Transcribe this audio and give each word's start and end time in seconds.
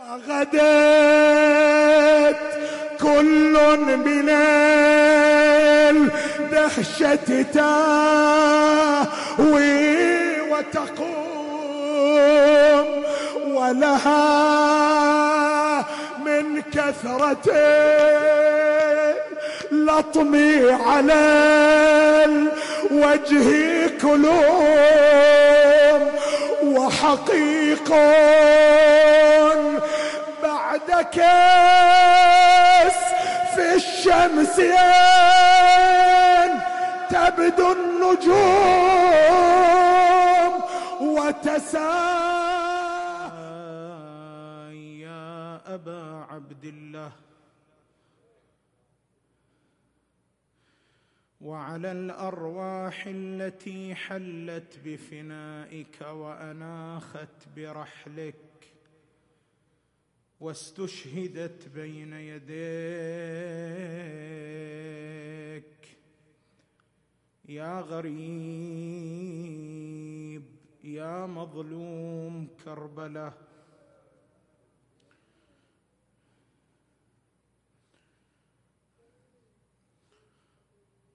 فغدت 0.00 0.60
كل 3.00 3.54
من 3.96 4.28
الدهشة 6.40 7.42
تاوي 7.52 8.00
وتقوم 10.50 11.20
ولها 13.46 14.20
من 16.26 16.62
كثرة 16.62 17.46
لطمي 19.72 20.72
على 20.72 21.22
الوجه 22.90 23.88
كلوم 24.02 25.20
وحقيق 26.62 27.90
كاس 31.02 32.98
في 33.54 33.74
الشمس 33.74 34.56
تبدو 37.10 37.72
النجوم 37.72 38.92
وتساءل. 41.00 41.90
يا 44.74 45.60
أبا 45.74 46.26
عبد 46.30 46.64
الله. 46.64 47.12
وعلى 51.40 51.92
الأرواح 51.92 53.04
التي 53.06 53.94
حلت 53.94 54.78
بفنائك 54.84 56.00
وأناخت 56.00 57.48
برحلك 57.56 58.49
واستشهدت 60.40 61.68
بين 61.68 62.12
يديك. 62.12 62.50
يا 67.48 67.80
غريب 67.80 68.20
يا 70.84 71.26
مظلوم 71.26 72.48
كربلة. 72.64 73.32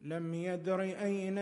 لم 0.02 0.34
يدر 0.34 0.82
أين 0.82 1.38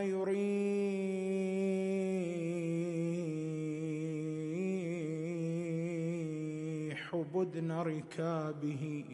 بدن 7.15 7.71
ركابه 7.71 9.05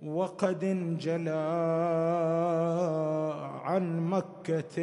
وقد 0.05 0.63
انجلى 0.63 1.45
عن 3.65 4.09
مكة 4.09 4.77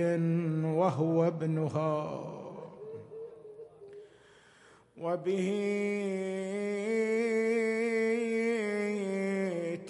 وهو 0.79 1.27
ابنها. 1.27 2.33
وبه 4.99 5.49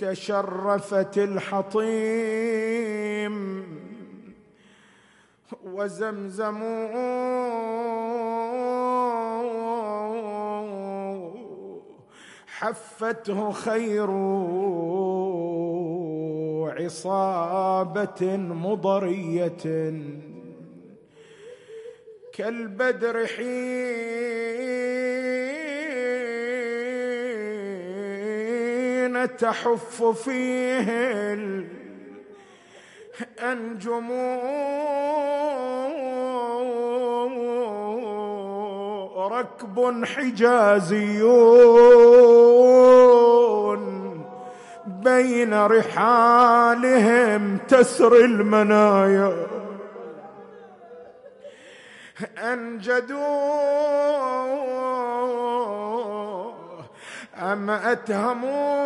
تشرفت 0.01 1.19
الحطيم 1.19 2.43
وزمزم 5.65 6.63
حفته 12.47 13.53
خير 13.53 14.11
عصابة 16.85 18.37
مضرية. 18.37 19.93
كالبدر 22.33 23.27
حين 23.27 23.53
تحف 29.37 30.03
فيه 30.03 30.89
الأنجم. 33.21 34.09
ركب 39.17 40.05
حجازيون 40.05 41.33
بين 45.05 45.55
رحالهم 45.67 47.59
تسري 47.69 48.25
المنايا. 48.25 49.47
أنجدوا 52.39 53.73
أم 57.39 57.71
أتهموا 57.71 58.83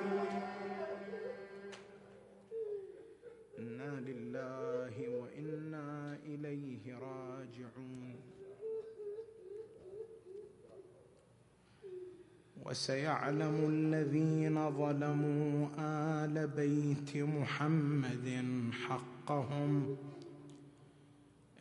وسيعلم 12.65 13.69
الذين 13.69 14.71
ظلموا 14.71 15.67
آل 15.79 16.47
بيت 16.47 17.17
محمد 17.17 18.43
حقهم. 18.87 19.97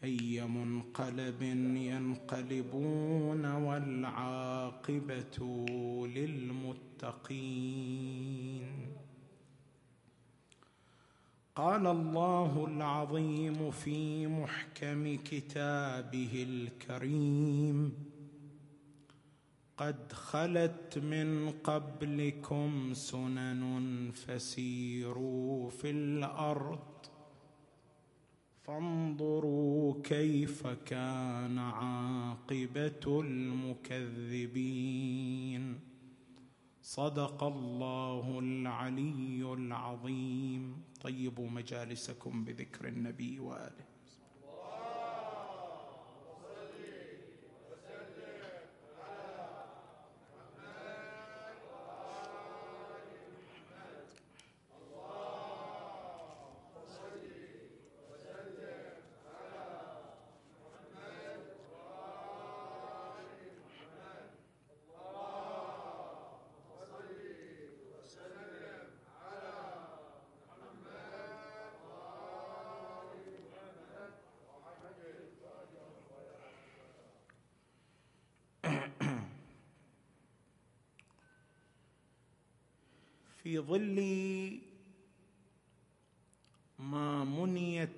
أي 0.04 0.46
منقلب 0.46 1.42
ينقلبون 1.76 3.46
والعاقبة 3.46 5.36
للمتقين. 7.00 7.80
قال 11.56 11.86
الله 11.86 12.64
العظيم 12.68 13.70
في 13.70 14.26
محكم 14.26 15.16
كتابه 15.16 16.46
الكريم 16.48 17.92
قد 19.76 20.12
خلت 20.12 20.98
من 20.98 21.50
قبلكم 21.64 22.94
سنن 22.94 24.10
فسيروا 24.14 25.70
في 25.70 25.90
الأرض 25.90 26.89
فانظروا 28.70 30.02
كيف 30.02 30.66
كان 30.66 31.58
عاقبة 31.58 33.20
المكذبين. 33.20 34.60
صدق 36.82 37.44
الله 37.44 38.38
العلي 38.38 39.52
العظيم. 39.52 40.82
طيبوا 41.00 41.50
مجالسكم 41.50 42.44
بذكر 42.44 42.88
النبي 42.88 43.40
وآله. 43.40 43.89
في 83.42 83.58
ظل 83.58 83.98
ما 86.78 87.24
منيت 87.24 87.90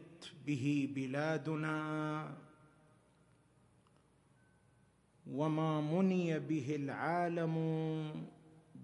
به 0.47 0.89
بلادنا 0.95 2.37
وما 5.27 5.81
مني 5.81 6.39
به 6.39 6.77
العالم 6.77 7.55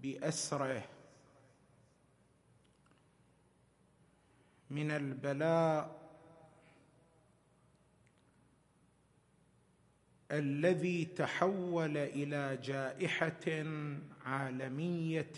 بأسره 0.02 0.84
من 4.70 4.90
البلاء 4.90 5.98
الذي 10.30 11.04
تحول 11.04 11.96
إلى 11.96 12.58
جائحة 12.62 13.64
عالمية 14.24 15.32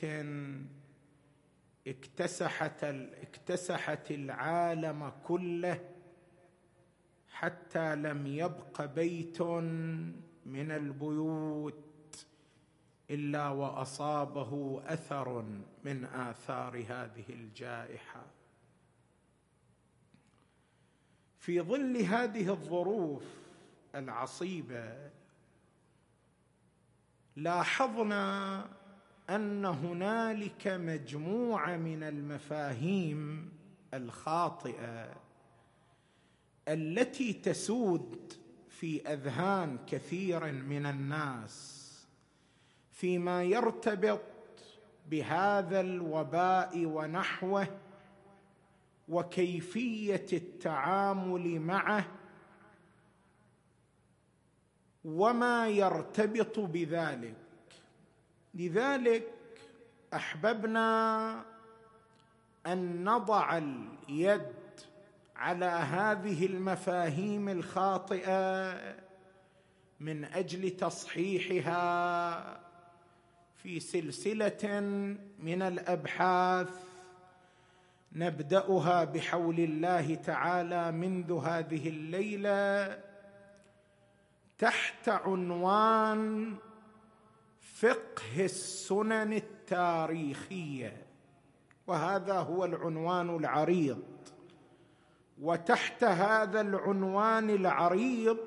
اكتسحت 1.86 2.84
اكتسحت 2.84 4.10
العالم 4.10 5.12
كله 5.26 5.80
حتى 7.28 7.96
لم 7.96 8.26
يبق 8.26 8.84
بيت 8.84 9.42
من 10.46 10.70
البيوت 10.70 12.26
إلا 13.10 13.48
وأصابه 13.48 14.82
أثر 14.86 15.44
من 15.84 16.04
آثار 16.04 16.84
هذه 16.88 17.24
الجائحة. 17.28 18.22
في 21.38 21.60
ظل 21.60 21.96
هذه 21.96 22.50
الظروف 22.50 23.24
العصيبة 23.94 25.10
لاحظنا 27.36 28.79
أن 29.30 29.64
هنالك 29.64 30.66
مجموعة 30.68 31.76
من 31.76 32.02
المفاهيم 32.02 33.50
الخاطئة 33.94 35.14
التي 36.68 37.32
تسود 37.32 38.32
في 38.68 39.12
أذهان 39.12 39.78
كثير 39.86 40.52
من 40.52 40.86
الناس 40.86 41.80
فيما 42.92 43.42
يرتبط 43.42 44.20
بهذا 45.10 45.80
الوباء 45.80 46.86
ونحوه 46.86 47.66
وكيفية 49.08 50.26
التعامل 50.32 51.60
معه 51.60 52.06
وما 55.04 55.68
يرتبط 55.68 56.60
بذلك. 56.60 57.49
لذلك 58.54 59.24
أحببنا 60.14 61.42
أن 62.66 63.04
نضع 63.04 63.58
اليد 63.58 64.52
على 65.36 65.66
هذه 65.66 66.46
المفاهيم 66.46 67.48
الخاطئة 67.48 68.74
من 70.00 70.24
أجل 70.24 70.70
تصحيحها 70.70 71.80
في 73.62 73.80
سلسلة 73.80 74.80
من 75.38 75.62
الأبحاث 75.62 76.68
نبدأها 78.12 79.04
بحول 79.04 79.60
الله 79.60 80.14
تعالى 80.14 80.92
منذ 80.92 81.32
هذه 81.44 81.88
الليلة 81.88 82.98
تحت 84.58 85.08
عنوان 85.08 86.54
فقه 87.80 88.44
السنن 88.44 89.32
التاريخية 89.32 91.06
وهذا 91.86 92.34
هو 92.34 92.64
العنوان 92.64 93.36
العريض. 93.36 94.02
وتحت 95.40 96.04
هذا 96.04 96.60
العنوان 96.60 97.50
العريض 97.50 98.38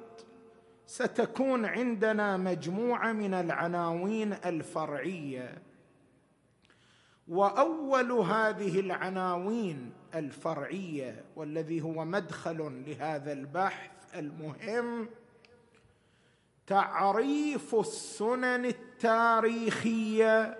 ستكون 0.85 1.65
عندنا 1.65 2.37
مجموعة 2.37 3.11
من 3.11 3.33
العناوين 3.33 4.33
الفرعية. 4.33 5.61
وأول 7.27 8.11
هذه 8.11 8.79
العناوين 8.79 9.93
الفرعية 10.15 11.23
والذي 11.35 11.81
هو 11.81 12.05
مدخل 12.05 12.83
لهذا 12.87 13.33
البحث 13.33 13.91
المهم 14.15 15.09
تعريف 16.67 17.75
السنن 17.75 18.65
التاريخية 18.65 20.57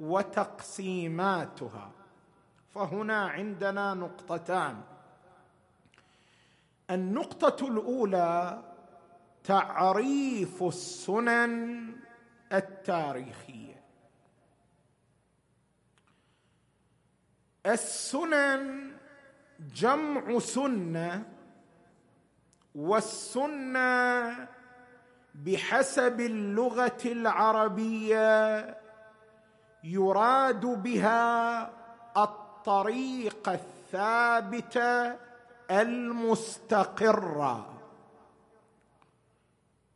وتقسيماتها. 0.00 1.92
فهنا 2.74 3.28
عندنا 3.28 3.94
نقطتان. 3.94 4.82
النقطة 6.90 7.68
الأولى 7.68 8.62
تعريف 9.44 10.62
السنن 10.62 11.96
التاريخية. 12.52 13.82
السنن 17.66 18.92
جمع 19.74 20.38
سنة 20.38 21.32
والسنة 22.74 24.48
بحسب 25.34 26.20
اللغة 26.20 27.00
العربية 27.06 28.78
يراد 29.84 30.66
بها 30.66 31.62
الطريقة 32.16 33.54
الثابته 33.54 35.16
المستقره 35.70 37.68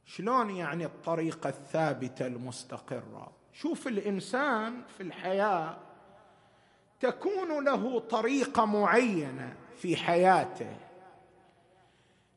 شلون 0.06 0.50
يعني 0.50 0.84
الطريقة 0.84 1.48
الثابته 1.48 2.26
المستقره 2.26 3.32
شوف 3.52 3.86
الإنسان 3.86 4.82
في 4.96 5.02
الحياة 5.02 5.76
تكون 7.00 7.64
له 7.64 7.98
طريقه 8.00 8.64
معينه 8.64 9.56
في 9.76 9.96
حياته 9.96 10.76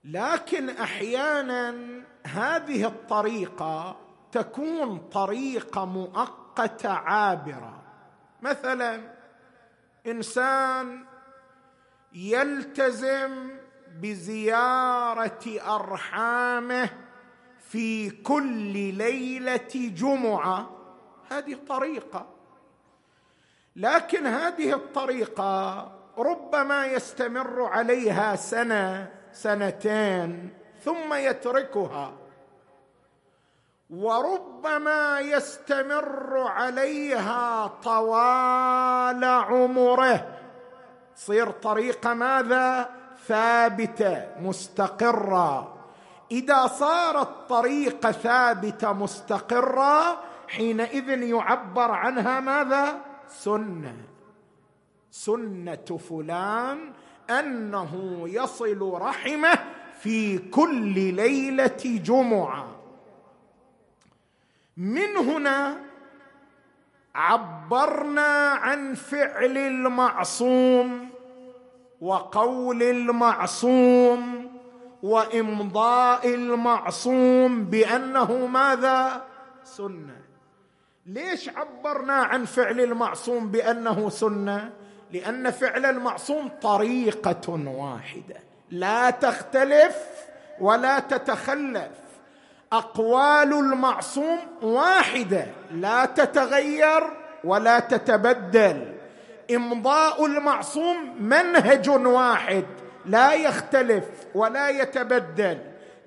لكن 0.03 0.69
أحيانا 0.69 1.75
هذه 2.25 2.85
الطريقة 2.85 3.97
تكون 4.31 4.97
طريقة 4.97 5.85
مؤقتة 5.85 6.89
عابرة. 6.89 7.81
مثلا 8.41 9.01
إنسان 10.07 11.05
يلتزم 12.13 13.49
بزيارة 14.01 15.59
أرحامه 15.75 16.89
في 17.59 18.09
كل 18.09 18.93
ليلة 18.93 19.69
جمعة. 19.75 20.69
هذه 21.31 21.57
طريقة. 21.67 22.27
لكن 23.75 24.27
هذه 24.27 24.73
الطريقة 24.73 25.91
ربما 26.17 26.85
يستمر 26.85 27.63
عليها 27.63 28.35
سنة 28.35 29.11
سنتين 29.33 30.58
ثم 30.89 31.13
يتركها. 31.13 32.13
وربما 33.89 35.19
يستمر 35.19 36.38
عليها 36.38 37.67
طوال 37.67 39.24
عمره. 39.24 40.27
تصير 41.15 41.51
طريقه 41.51 42.13
ماذا؟ 42.13 42.89
ثابتة 43.27 44.27
مستقرة. 44.39 45.75
إذا 46.31 46.67
صارت 46.67 47.50
طريقه 47.50 48.12
ثابتة 48.12 48.93
مستقرة 48.93 50.19
حينئذ 50.48 51.10
يعبر 51.10 51.91
عنها 51.91 52.39
ماذا؟ 52.39 53.01
سنة. 53.27 53.96
سنة 55.12 55.98
فلان 56.10 56.93
أنه 57.29 58.24
يصل 58.25 58.91
رحمه 59.01 59.78
في 60.01 60.37
كل 60.37 61.13
ليلة 61.13 61.99
جمعة. 62.05 62.67
من 64.77 65.17
هنا 65.17 65.77
عبرنا 67.15 68.49
عن 68.49 68.93
فعل 68.93 69.57
المعصوم 69.57 71.09
وقول 72.01 72.83
المعصوم 72.83 74.51
وإمضاء 75.03 76.35
المعصوم 76.35 77.63
بأنه 77.65 78.45
ماذا؟ 78.47 79.25
سنة. 79.63 80.21
ليش 81.05 81.49
عبرنا 81.49 82.13
عن 82.13 82.45
فعل 82.45 82.79
المعصوم 82.79 83.51
بأنه 83.51 84.09
سنة؟ 84.09 84.73
لأن 85.11 85.51
فعل 85.51 85.85
المعصوم 85.85 86.47
طريقة 86.61 87.49
واحدة. 87.67 88.48
لا 88.71 89.09
تختلف 89.09 89.97
ولا 90.59 90.99
تتخلف. 90.99 91.91
أقوال 92.73 93.53
المعصوم 93.53 94.39
واحدة 94.61 95.45
لا 95.71 96.05
تتغير 96.05 97.03
ولا 97.43 97.79
تتبدل. 97.79 98.95
إمضاء 99.55 100.25
المعصوم 100.25 101.23
منهج 101.23 101.89
واحد 101.89 102.65
لا 103.05 103.33
يختلف 103.33 104.05
ولا 104.35 104.69
يتبدل. 104.69 105.57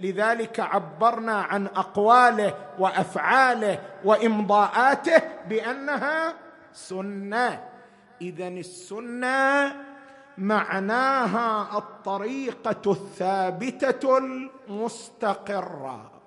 لذلك 0.01 0.61
عبرنا 0.61 1.41
عن 1.43 1.67
أقواله 1.67 2.55
وأفعاله 2.79 3.79
وإمضاءاته 4.05 5.23
بأنها 5.49 6.35
سنة. 6.73 7.61
اذا 8.21 8.49
السنة 8.49 9.73
معناها 10.39 11.79
الطريقة 11.79 12.93
الثابتة 12.93 14.19
المستقرة. 14.19 16.23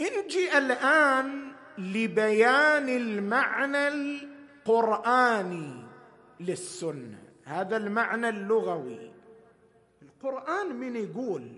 نجي 0.00 0.58
الآن 0.58 1.52
لبيان 1.78 2.88
المعنى 2.88 3.88
القرآني 3.88 5.84
للسنة. 6.40 7.18
هذا 7.44 7.76
المعنى 7.76 8.28
اللغوي. 8.28 9.12
القرآن 10.02 10.76
من 10.76 10.96
يقول 10.96 11.52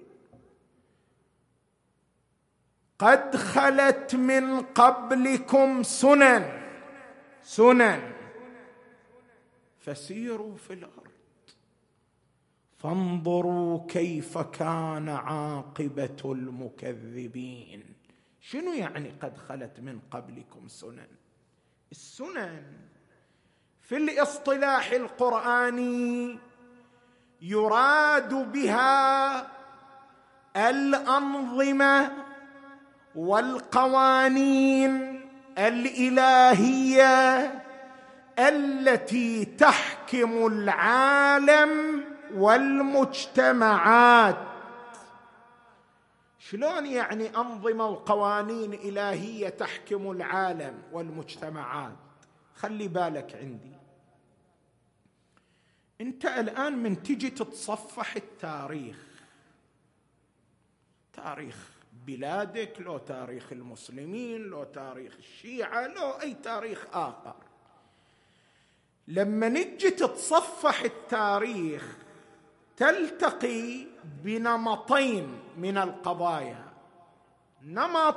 قد 2.99 3.37
خلت 3.37 4.15
من 4.15 4.61
قبلكم 4.61 5.83
سنن. 5.83 6.63
سنن. 7.43 8.16
فسيروا 9.87 10.57
في 10.57 10.73
الأرض. 10.73 10.93
فانظروا 12.79 13.87
كيف 13.89 14.39
كان 14.39 15.09
عاقبة 15.09 16.17
المكذبين. 16.25 17.85
شنو 18.41 18.73
يعني 18.73 19.11
قد 19.23 19.39
خلت 19.39 19.81
من 19.81 20.01
قبلكم 20.11 20.69
سنن؟ 20.69 21.09
السنن 21.91 22.63
في 23.81 23.97
الاصطلاح 23.97 24.93
القرآني 24.93 26.39
يراد 27.43 28.53
بها 28.53 29.47
الأنظمة 30.57 32.13
والقوانين 33.15 35.21
الإلهية 35.59 37.07
التي 38.39 39.45
تحكم 39.45 40.47
العالم 40.47 42.05
والمجتمعات. 42.35 43.77
شلون 46.39 46.87
يعني 46.87 47.37
أنظمة 47.37 47.87
وقوانين 47.87 48.75
إلهية 48.75 49.49
تحكم 49.49 50.11
العالم 50.11 50.83
والمجتمعات؟ 50.93 51.97
خلي 52.55 52.89
بالك 52.89 53.37
عندي. 53.37 53.77
أنت 56.01 56.27
الآن 56.27 56.79
من 56.79 57.03
تجي 57.03 57.31
تتصفح 57.31 58.17
التاريخ. 58.17 58.97
تاريخ 61.13 61.71
بلادك 62.07 62.81
لو 62.81 62.99
تاريخ 62.99 63.53
المسلمين 63.53 64.43
لو 64.43 64.65
تاريخ 64.65 65.15
الشيعة 65.19 65.87
لو 65.87 66.11
أي 66.11 66.35
تاريخ 66.35 66.87
آخر. 66.93 67.37
لما 69.09 69.49
نجي 69.49 69.91
تتصفح 69.91 70.81
التاريخ 70.81 71.97
تلتقي 72.77 73.87
بنمطين 74.05 75.39
من 75.57 75.79
القضايا. 75.79 76.65
نمط 77.63 78.17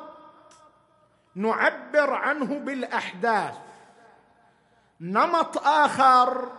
نعبر 1.35 2.13
عنه 2.13 2.59
بالأحداث. 2.59 3.57
نمط 5.01 5.57
آخر 5.57 6.51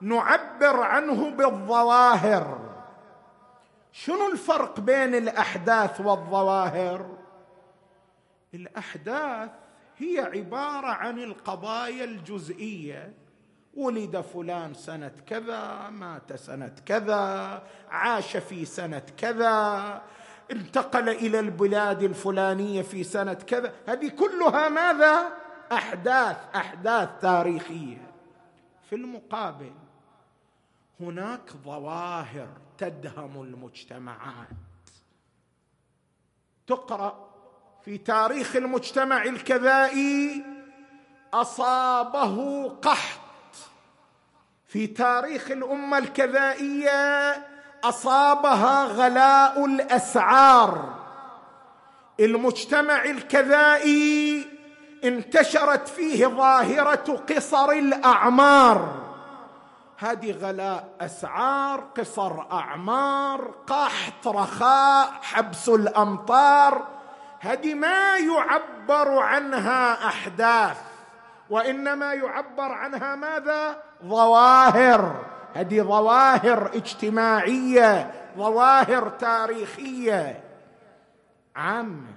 نعبر 0.00 0.82
عنه 0.82 1.30
بالظواهر. 1.30 2.58
شنو 3.92 4.32
الفرق 4.32 4.80
بين 4.80 5.14
الأحداث 5.14 6.00
والظواهر؟ 6.00 7.16
الأحداث 8.54 9.50
هي 9.96 10.20
عبارة 10.20 10.86
عن 10.86 11.18
القضايا 11.18 12.04
الجزئية. 12.04 13.14
ولد 13.74 14.20
فلان 14.20 14.74
سنة 14.74 15.12
كذا 15.26 15.90
مات 15.90 16.32
سنة 16.32 16.74
كذا 16.86 17.62
عاش 17.90 18.36
في 18.36 18.64
سنة 18.64 19.02
كذا 19.16 20.02
انتقل 20.50 21.08
إلى 21.08 21.40
البلاد 21.40 22.02
الفلانية 22.02 22.82
في 22.82 23.04
سنة 23.04 23.34
كذا. 23.34 23.74
هذه 23.86 24.08
كلها 24.08 24.68
ماذا؟ 24.68 25.32
أحداث 25.72 26.36
أحداث 26.54 27.08
تاريخية. 27.20 28.10
في 28.90 28.94
المقابل 28.96 29.72
هناك 31.00 31.50
ظواهر 31.64 32.48
تدهم 32.78 33.42
المجتمعات. 33.42 34.48
تقرأ 36.66 37.30
في 37.84 37.98
تاريخ 37.98 38.56
المجتمع 38.56 39.22
الكذائي 39.22 40.44
أصابه 41.34 42.68
قحط 42.68 43.19
في 44.70 44.86
تاريخ 44.86 45.50
الأمة 45.50 45.98
الكذائية 45.98 47.32
أصابها 47.84 48.84
غلاء 48.84 49.64
الأسعار. 49.64 50.94
المجتمع 52.20 53.04
الكذائي 53.04 54.46
انتشرت 55.04 55.88
فيه 55.88 56.26
ظاهرة 56.26 57.24
قصر 57.30 57.70
الأعمار. 57.70 58.94
هذه 59.98 60.32
غلاء 60.32 60.88
أسعار 61.00 61.80
قصر 61.80 62.52
أعمار 62.52 63.54
قحط 63.66 64.28
رخاء 64.28 65.12
حبس 65.22 65.68
الأمطار. 65.68 66.86
هذه 67.40 67.74
ما 67.74 68.16
يعبر 68.16 69.18
عنها 69.18 70.06
أحداث. 70.06 70.76
وإنما 71.50 72.14
يعبر 72.14 72.72
عنها 72.72 73.14
ماذا؟ 73.14 73.89
ظواهر. 74.04 75.24
هذه 75.54 75.82
ظواهر 75.82 76.70
اجتماعية 76.74 78.10
ظواهر 78.36 79.08
تاريخية. 79.08 80.44
عامه 81.56 82.14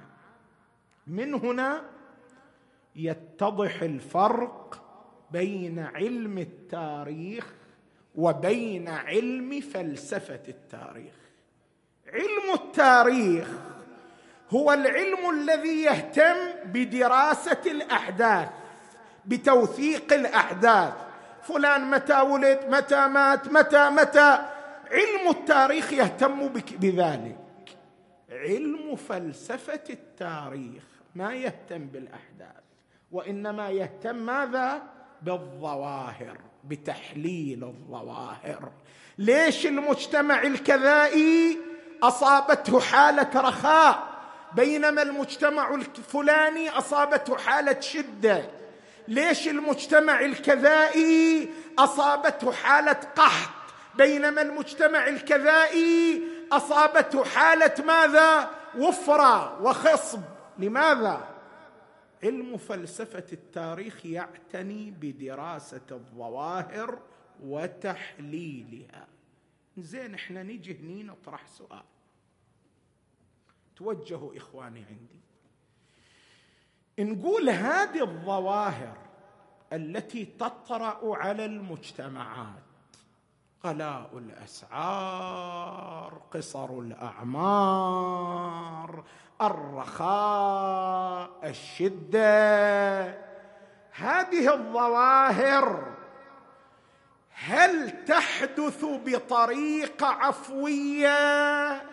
من 1.07 1.33
هنا 1.33 1.81
يتضح 2.95 3.81
الفرق 3.81 4.81
بين 5.31 5.79
علم 5.79 6.37
التاريخ 6.37 7.53
وبين 8.15 8.89
علم 8.89 9.61
فلسفة 9.61 10.41
التاريخ. 10.47 11.13
علم 12.07 12.53
التاريخ 12.53 13.47
هو 14.49 14.73
العلم 14.73 15.29
الذي 15.29 15.83
يهتم 15.83 16.35
بدراسة 16.65 17.61
الأحداث 17.65 18.49
بتوثيق 19.25 20.13
الأحداث. 20.13 20.93
فلان 21.43 21.89
متى 21.89 22.21
ولد 22.21 22.59
متى 22.69 23.07
مات 23.07 23.47
متى 23.47 23.89
متى. 23.89 24.39
علم 24.91 25.29
التاريخ 25.29 25.93
يهتم 25.93 26.47
بذلك. 26.79 27.37
علم 28.31 28.95
فلسفة 28.95 29.83
التاريخ 29.89 30.83
ما 31.15 31.33
يهتم 31.33 31.85
بالأحداث 31.85 32.63
وإنما 33.11 33.69
يهتم 33.69 34.15
ماذا؟ 34.15 34.81
بالظواهر 35.21 36.37
بتحليل 36.63 37.63
الظواهر. 37.63 38.71
ليش 39.17 39.65
المجتمع 39.65 40.41
الكذائي 40.41 41.57
أصابته 42.03 42.79
حالة 42.79 43.29
رخاء؟ 43.35 44.13
بينما 44.53 45.01
المجتمع 45.01 45.73
الفلاني 45.75 46.69
أصابته 46.69 47.37
حالة 47.37 47.79
شدة. 47.79 48.43
ليش 49.07 49.47
المجتمع 49.47 50.19
الكذائي 50.19 51.49
أصابته 51.79 52.51
حالة 52.51 52.91
قحط؟ 52.91 53.63
بينما 53.95 54.41
المجتمع 54.41 55.07
الكذائي 55.07 56.23
أصابته 56.51 57.23
حالة 57.23 57.83
ماذا؟ 57.85 58.49
وفرة 58.77 59.61
وخصب. 59.61 60.21
لماذا؟ 60.57 61.27
علم 62.23 62.57
فلسفة 62.57 63.25
التاريخ 63.31 64.05
يعتني 64.05 64.91
بدراسة 64.91 65.81
الظواهر 65.91 66.99
وتحليلها. 67.43 69.07
زين 69.77 70.13
إحنا 70.13 70.43
نجي 70.43 70.77
هني 70.77 71.03
نطرح 71.03 71.47
سؤال. 71.47 71.83
توجهوا 73.75 74.37
إخواني 74.37 74.85
عندي. 74.89 75.19
نقول 76.99 77.49
هذه 77.49 78.01
الظواهر 78.01 78.97
التي 79.73 80.25
تطرأ 80.25 80.99
على 81.03 81.45
المجتمعات. 81.45 82.63
غلاء 83.65 84.09
الأسعار 84.17 86.21
قصر 86.33 86.79
الأعمار 86.79 88.23
الرخاء 89.41 91.29
الشدة. 91.43 93.03
هذه 93.91 94.53
الظواهر 94.53 95.93
هل 97.33 98.05
تحدث 98.05 98.85
بطريقة 99.05 100.07
عفوية 100.07 101.83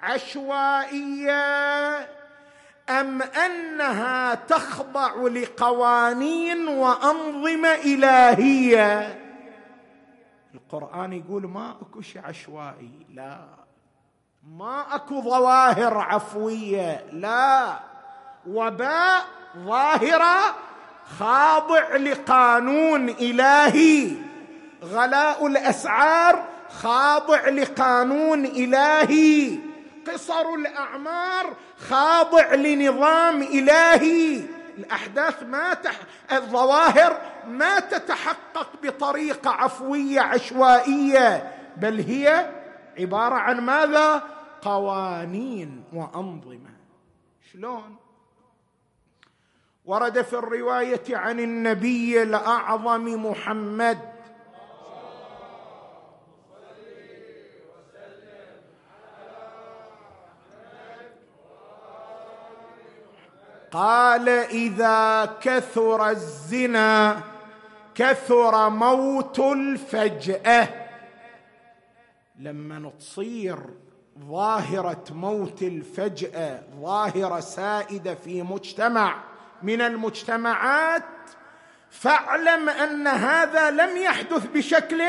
عشوائية 0.00 1.44
أم 2.90 3.22
أنها 3.22 4.34
تخضع 4.34 5.14
لقوانين 5.14 6.68
وأنظمة 6.68 7.74
إلهية؟ 7.74 9.20
القرآن 10.54 11.12
يقول 11.12 11.46
ما 11.46 11.76
أكو 11.82 12.00
شيء 12.00 12.22
عشوائي 12.24 13.06
لا. 13.14 13.38
ما 14.58 14.84
أكو 14.94 15.20
ظواهر 15.22 15.98
عفوية 15.98 17.06
لا. 17.12 17.78
وباء 18.46 19.24
ظاهرة 19.56 20.54
خاضع 21.18 21.96
لقانون 21.96 23.08
إلهي. 23.08 24.10
غلاء 24.84 25.46
الأسعار 25.46 26.44
خاضع 26.82 27.48
لقانون 27.48 28.44
إلهي. 28.44 29.58
قصر 30.06 30.54
الأعمار 30.54 31.56
خاضع 31.78 32.54
لنظام 32.54 33.42
إلهي. 33.42 34.40
الأحداث 34.78 35.42
ما 35.42 35.74
تح... 35.74 35.96
الظواهر 36.32 37.20
ما 37.46 37.80
تتحقق 37.80 38.68
بطريقة 38.82 39.50
عفوية 39.50 40.20
عشوائية 40.20 41.54
بل 41.76 42.00
هي 42.00 42.50
عبارة 42.98 43.34
عن 43.34 43.60
ماذا؟ 43.60 44.22
قوانين 44.62 45.84
وأنظمة. 45.92 46.70
شلون؟ 47.52 47.96
ورد 49.84 50.22
في 50.22 50.32
الرواية 50.32 51.16
عن 51.16 51.40
النبي 51.40 52.22
الأعظم 52.22 53.26
محمد 53.26 54.13
قال 63.74 64.28
إذا 64.28 65.24
كثر 65.40 66.10
الزنا 66.10 67.20
كثر 67.94 68.70
موت 68.70 69.38
الفجأة. 69.38 70.68
لما 72.38 72.92
تصير 72.98 73.58
ظاهرة 74.18 75.04
موت 75.10 75.62
الفجأة 75.62 76.62
ظاهرة 76.80 77.40
سائدة 77.40 78.14
في 78.14 78.42
مجتمع 78.42 79.16
من 79.62 79.80
المجتمعات 79.80 81.02
فاعلم 81.90 82.68
أن 82.68 83.06
هذا 83.06 83.70
لم 83.70 83.96
يحدث 83.96 84.46
بشكل 84.46 85.02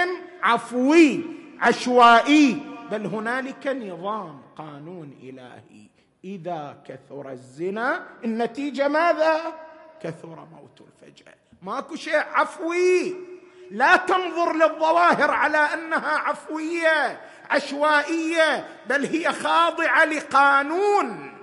عفوي 0.44 1.24
عشوائي 1.60 2.58
بل 2.92 3.06
هنالك 3.06 3.68
نظام 3.68 4.42
قانون 4.58 5.18
إلهي. 5.24 5.95
إذا 6.26 6.78
كثر 6.86 7.32
الزنا 7.32 8.08
النتيجة 8.24 8.88
ماذا؟ 8.88 9.42
كثر 10.02 10.48
موت 10.52 10.82
الفجاه 10.82 11.34
ماكو 11.62 11.96
شيء 11.96 12.18
عفوي. 12.18 13.16
لا 13.72 13.96
تنظر 13.96 14.54
للظواهر 14.54 15.32
على 15.32 15.58
أنها 15.58 16.18
عفوية 16.18 17.22
عشوائية 17.50 18.68
بل 18.90 19.06
هي 19.06 19.34
خاضعة 19.34 20.06
لقانون. 20.06 21.36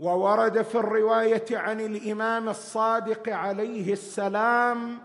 وورد 0.00 0.62
في 0.62 0.74
الرواية 0.74 1.44
عن 1.50 1.80
الإمام 1.80 2.48
الصادق 2.48 3.28
عليه 3.28 3.92
السلام 3.92 4.98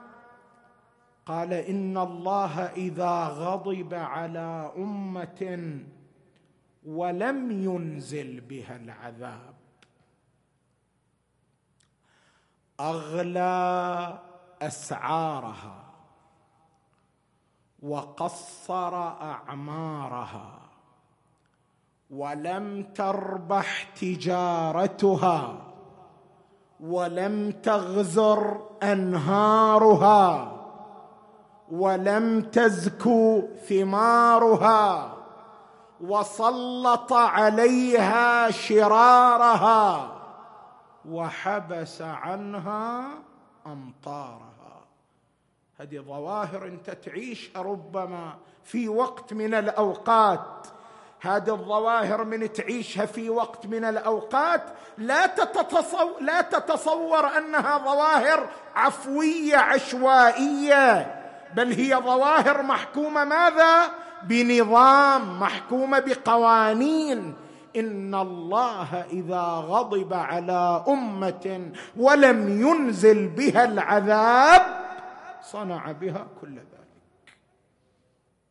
قال 1.25 1.53
إن 1.53 1.97
الله 1.97 2.71
إذا 2.75 3.23
غضب 3.23 3.93
على 3.93 4.71
أمة 4.77 5.79
ولم 6.85 7.51
ينزل 7.51 8.41
بها 8.41 8.75
العذاب. 8.75 9.55
أغلى 12.79 14.19
أسعارها 14.61 15.83
وقصر 17.81 18.95
أعمارها 19.21 20.59
ولم 22.09 22.83
تربح 22.83 23.83
تجارتها 23.83 25.61
ولم 26.79 27.51
تغزر 27.51 28.69
أنهارها 28.83 30.57
ولم 31.71 32.41
تزكو 32.41 33.41
ثمارها 33.67 35.10
وسلط 36.01 37.13
عليها 37.13 38.51
شرارها 38.51 40.17
وحبس 41.09 42.01
عنها 42.01 43.03
أمطارها. 43.67 44.85
هذه 45.79 45.99
ظواهر 45.99 46.65
انت 46.65 46.89
تعيش 46.89 47.51
ربما 47.55 48.33
في 48.63 48.89
وقت 48.89 49.33
من 49.33 49.53
الأوقات. 49.53 50.67
هذه 51.21 51.53
الظواهر 51.53 52.23
من 52.23 52.53
تعيشها 52.53 53.05
في 53.05 53.29
وقت 53.29 53.65
من 53.65 53.85
الأوقات. 53.85 54.63
لا 54.97 55.25
تتصور 55.25 56.21
لا 56.21 56.41
تتصور 56.41 57.37
أنها 57.37 57.77
ظواهر 57.77 58.49
عفوية 58.75 59.57
عشوائية 59.57 61.15
بل 61.55 61.73
هي 61.73 61.95
ظواهر 61.95 62.61
محكومة 62.63 63.23
ماذا؟ 63.23 64.01
بنظام 64.23 65.39
محكومة 65.39 65.99
بقوانين. 65.99 67.35
إن 67.75 68.15
الله 68.15 69.01
إذا 69.01 69.41
غضب 69.41 70.13
على 70.13 70.83
أمة 70.87 71.71
ولم 71.97 72.61
ينزل 72.61 73.27
بها 73.27 73.65
العذاب 73.65 74.61
صنع 75.41 75.91
بها 75.91 76.27
كل 76.41 76.55
ذلك. 76.55 77.35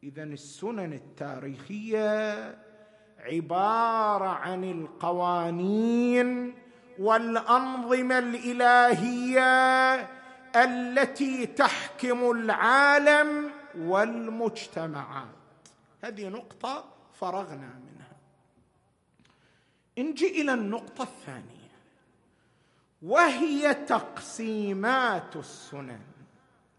اذا 0.03 0.23
السنن 0.23 0.93
التاريخية 0.93 2.35
عبارة 3.21 4.29
عن 4.29 4.65
القوانين 4.65 6.55
والأنظمة 6.99 8.19
الإلهية 8.19 9.95
التي 10.57 11.47
تحكم 11.47 12.31
العالم 12.31 13.51
والمجتمعات. 13.79 15.40
هذه 16.03 16.29
نقطة 16.29 16.85
فرغنا 17.21 17.55
منها. 17.57 18.17
نجي 19.99 20.41
إلى 20.41 20.55
النقطة 20.55 21.03
الثانية 21.03 21.71
وهي 23.03 23.75
تقسيمات 23.75 25.37
السنن. 25.37 26.01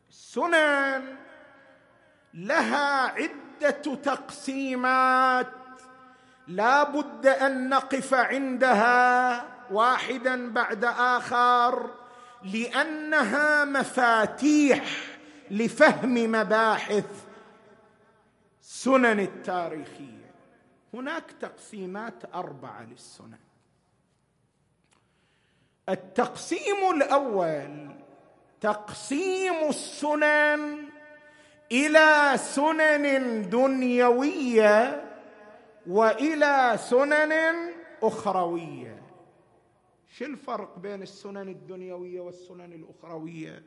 السنن 0.10 1.16
لها 2.34 3.08
عدة 3.08 3.96
تقسيمات. 3.96 5.48
لا 6.48 6.84
بد 6.84 7.28
أن 7.28 7.70
نقف 7.70 8.14
عندها 8.14 9.44
واحدا 9.72 10.54
بعد 10.54 10.86
آخر 10.86 11.94
لأنها 12.44 13.66
مفاتيح 13.66 14.86
لفهم 15.52 16.32
مباحث 16.32 17.31
سنن 18.84 19.20
التاريخية. 19.20 20.32
هناك 20.94 21.32
تقسيمات 21.32 22.36
أربعة 22.36 22.84
للسنن. 22.84 23.38
التقسيم 25.90 26.92
الأول 26.96 27.90
تقسيم 28.62 29.70
السنن 29.70 30.90
إلى 31.72 32.38
سنن 32.38 33.06
دنيوية 33.50 35.04
وإلى 35.88 36.78
سنن 36.78 37.34
أخروية. 38.04 39.04
شو 40.08 40.26
الفرق 40.26 40.80
بين 40.80 41.02
السنن 41.02 41.50
الدنيوية 41.50 42.22
والسنن 42.22 42.74
الأخروية؟ 42.74 43.64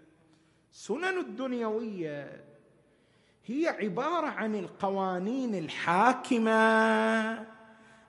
السنن 0.73 1.19
الدنيوية 1.19 2.54
هي 3.47 3.69
عبارة 3.69 4.27
عن 4.27 4.55
القوانين 4.55 5.55
الحاكمة 5.55 6.53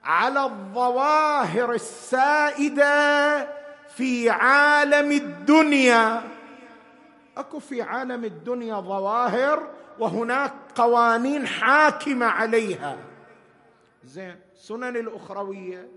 على 0.04 0.44
الظواهر 0.46 1.74
السائدة 1.74 3.48
في 3.88 4.30
عالم 4.30 5.12
الدنيا. 5.12 6.22
أكو 7.38 7.60
في 7.60 7.82
عالم 7.82 8.26
الدنيا 8.26 8.76
ظواهر 8.80 9.72
وهناك 10.00 10.54
قوانين 10.76 11.48
حاكمة 11.48 12.26
عليها. 12.26 12.98
زين 14.04 14.40
سنن 14.56 14.98
الأخروية 14.98 15.88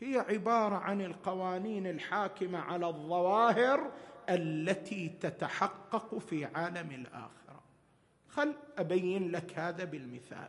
هي 0.00 0.24
عبارة 0.28 0.76
عن 0.76 1.00
القوانين 1.00 1.86
الحاكمة 1.86 2.58
على 2.58 2.86
الظواهر 2.86 3.90
التي 4.28 5.08
تتحقق 5.20 6.18
في 6.18 6.44
عالم 6.44 6.90
الاخره 6.90 7.43
خل 8.36 8.54
أبين 8.78 9.30
لك 9.30 9.58
هذا 9.58 9.84
بالمثال. 9.84 10.48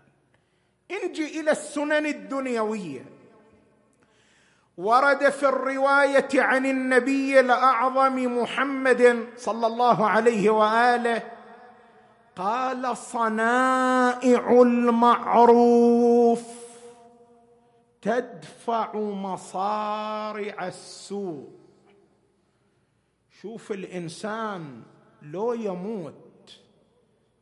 انجي 0.91 1.39
إلى 1.39 1.51
السنن 1.51 2.05
الدنيوية. 2.05 3.05
ورد 4.77 5.29
في 5.29 5.43
الرواية 5.47 6.29
عن 6.33 6.65
النبي 6.65 7.39
الأعظم 7.39 8.41
محمد 8.41 9.27
صلى 9.37 9.67
الله 9.67 10.09
عليه 10.09 10.49
وآله 10.49 11.23
قال 12.35 12.97
صنائع 12.97 14.61
المعروف 14.61 16.43
تدفع 18.01 18.95
مصارع 18.95 20.67
السوء. 20.67 21.49
شوف 23.41 23.71
الإنسان 23.71 24.81
لو 25.21 25.53
يموت 25.53 26.24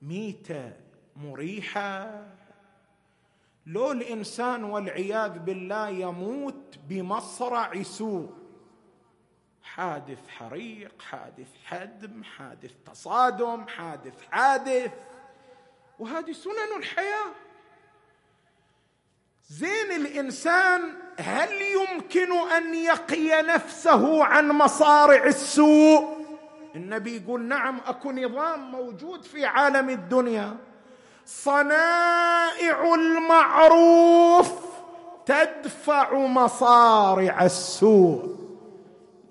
ميتة 0.03 0.71
مريحة. 1.15 2.25
لو 3.65 3.91
الإنسان 3.91 4.63
والعياذ 4.63 5.39
بالله 5.39 5.89
يموت 5.89 6.79
بمصرع 6.89 7.83
سوء 7.83 8.29
حادث 9.63 10.27
حريق 10.27 11.01
حادث 11.01 11.47
هدم 11.67 12.23
حادث 12.23 12.71
تصادم 12.85 13.67
حادث 13.67 14.13
حادث 14.31 14.91
وهذه 15.99 16.31
سنن 16.31 16.77
الحياة. 16.77 17.31
زين 19.49 19.91
الإنسان 19.91 20.81
هل 21.19 21.49
يمكن 21.61 22.31
أن 22.31 22.75
يقي 22.75 23.41
نفسه 23.41 24.23
عن 24.23 24.49
مصارع 24.49 25.23
السوء؟ 25.23 26.22
النبي 26.75 27.17
يقول 27.17 27.41
نعم 27.41 27.79
أكو 27.87 28.11
نظام 28.11 28.71
موجود 28.71 29.23
في 29.23 29.45
عالم 29.45 29.89
الدنيا. 29.89 30.55
صنائع 31.25 32.93
المعروف 32.93 34.51
تدفع 35.25 36.13
مصارع 36.13 37.45
السوء. 37.45 38.35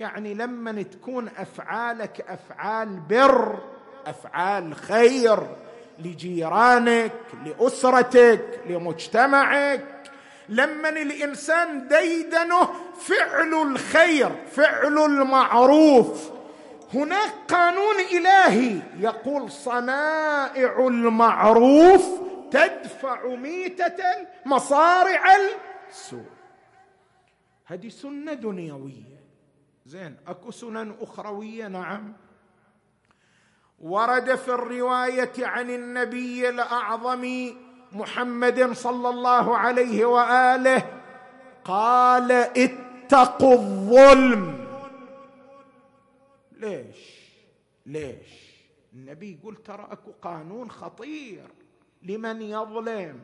يعني 0.00 0.34
لما 0.34 0.82
تكون 0.82 1.28
أفعالك 1.28 2.24
أفعال 2.28 3.00
بر 3.00 3.58
أفعال 4.06 4.74
خير 4.74 5.38
لجيرانك 5.98 7.12
لأسرتك 7.44 8.60
لمجتمعك 8.66 9.84
لما 10.48 10.88
الإنسان 10.88 11.88
ديدنه 11.88 12.68
فعل 13.00 13.54
الخير 13.54 14.30
فعل 14.52 14.98
المعروف. 14.98 16.30
هناك 16.94 17.32
قانون 17.48 17.94
إلهي 18.12 18.78
يقول 18.98 19.50
صنائع 19.50 20.86
المعروف 20.86 22.06
تدفع 22.50 23.26
ميتة 23.26 24.02
مصارع 24.46 25.22
السوء. 25.90 26.30
هذه 27.66 27.88
سنة 27.88 28.32
دنيوية. 28.32 29.22
زين 29.86 30.16
أكو 30.28 30.50
سنن 30.50 30.94
أخروية 31.00 31.68
نعم. 31.68 32.12
ورد 33.80 34.34
في 34.34 34.48
الرواية 34.48 35.32
عن 35.38 35.70
النبي 35.70 36.48
الأعظم 36.48 37.50
محمد 37.92 38.72
صلى 38.72 39.08
الله 39.08 39.58
عليه 39.58 40.04
وآله 40.04 40.82
قال 41.64 42.32
اتقوا 42.32 43.52
الظلم. 43.52 44.61
ليش؟ 46.62 46.96
ليش؟ 47.86 48.52
النبي 48.92 49.32
يقول 49.32 49.56
ترى 49.56 49.88
أكو 49.90 50.12
قانون 50.22 50.70
خطير 50.70 51.48
لمن 52.02 52.42
يظلم. 52.42 53.20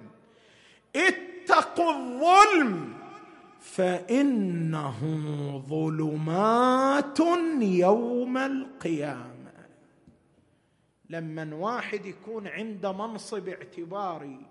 اتقوا 0.96 1.92
الظلم 1.92 2.94
فإنه 3.60 4.98
ظلمات 5.68 7.20
يوم 7.60 8.36
القيامة. 8.36 9.38
لما 11.10 11.54
واحد 11.54 12.06
يكون 12.06 12.48
عنده 12.48 12.92
منصب 12.92 13.48
اعتباري 13.48 14.46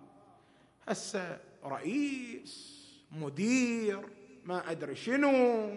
هسه 0.88 1.40
رئيس 1.66 2.78
مدير 3.12 4.00
ما 4.46 4.72
أدري 4.72 4.96
شنو 4.96 5.70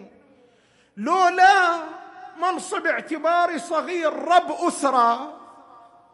لولا 0.97 1.83
منصب 2.41 2.87
اعتباري 2.87 3.59
صغير 3.59 4.13
رب 4.13 4.51
أسرة 4.67 5.37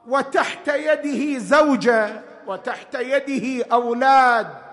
وتحت 0.08 0.67
يده 0.67 1.39
زوجة 1.39 2.21
وتحت 2.47 2.95
يده 2.95 3.65
أولاد. 3.71 4.67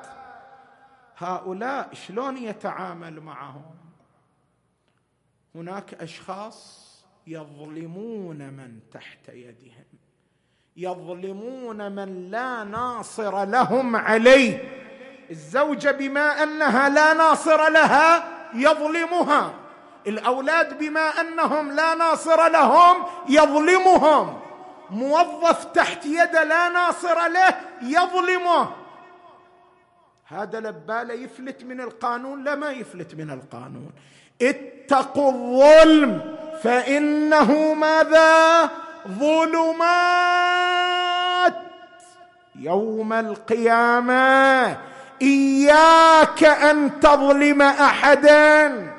هؤلاء 1.19 1.89
شلون 1.93 2.37
يتعامل 2.37 3.21
معهم؟ 3.21 3.65
هناك 5.55 5.95
أشخاص 5.95 6.85
يظلمون 7.27 8.37
من 8.37 8.81
تحت 8.93 9.29
يدهم 9.29 9.85
يظلمون 10.77 11.93
من 11.93 12.31
لا 12.31 12.65
ناصر 12.65 13.45
لهم 13.45 13.97
عليه. 13.97 14.81
الزوجة 15.31 15.91
بما 15.91 16.43
أنها 16.43 16.89
لا 16.89 17.15
ناصر 17.15 17.69
لها 17.69 18.25
يظلمها. 18.55 19.64
الأولاد 20.07 20.79
بما 20.79 21.21
أنهم 21.21 21.73
لا 21.73 21.95
ناصر 21.95 22.49
لهم 22.49 22.97
يظلمهم. 23.29 24.41
موظف 24.91 25.65
تحت 25.65 26.07
يد 26.07 26.37
لا 26.37 26.69
ناصر 26.69 27.29
له 27.29 27.55
يظلمه. 27.83 28.69
هذا 30.27 30.61
لباله 30.61 31.15
يفلت 31.15 31.65
من 31.65 31.81
القانون 31.81 32.45
لا 32.45 32.55
ما 32.55 32.71
يفلت 32.71 33.15
من 33.15 33.31
القانون. 33.31 33.91
اتقوا 34.43 35.33
الظلم 35.33 36.37
فإنه 36.63 37.75
ماذا؟ 37.75 38.71
ظلمات. 39.09 40.45
يوم 42.57 43.13
القيامة 43.13 44.77
إياك 45.23 46.45
أن 46.45 47.01
تظلم 47.01 47.63
احدا. 47.63 48.94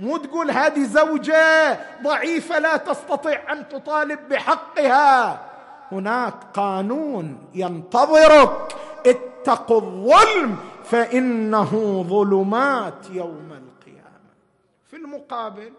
مو 0.00 0.16
تقول 0.16 0.50
هذه 0.50 0.84
زوجة 0.84 1.78
ضعيفة 2.02 2.58
لا 2.58 2.76
تستطيع 2.76 3.52
أن 3.52 3.68
تطالب 3.68 4.28
بحقها. 4.28 5.46
هناك 5.92 6.34
قانون 6.54 7.38
ينتظرك. 7.54 8.76
اتقوا 9.06 9.80
الظلم 9.80 10.56
فإنه 10.84 12.02
ظلمات 12.08 13.10
يوم 13.10 13.52
القيامة. 13.52 14.30
في 14.84 14.96
المقابل 14.96 15.72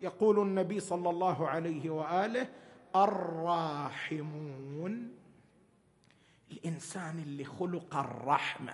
يقول 0.00 0.38
النبي 0.38 0.80
صلى 0.80 1.10
الله 1.10 1.48
عليه 1.48 1.90
وآله 1.90 2.46
الراحمون 3.76 5.08
الإنسان 6.52 7.18
اللي 7.18 7.44
خلق 7.44 7.96
الرحمة 7.96 8.72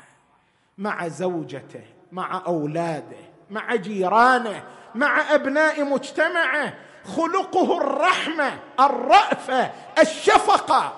مع 0.78 1.08
زوجته 1.08 1.84
مع 2.12 2.42
أولاده 2.46 3.16
مع 3.50 3.74
جيرانه 3.74 4.62
مع 4.94 5.34
أبناء 5.34 5.84
مجتمعه 5.84 6.74
خلقه 7.16 7.78
الرحمة 7.78 8.58
الرأفة 8.80 9.70
الشفقة. 9.98 10.92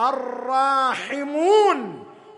الراحمون 0.00 1.78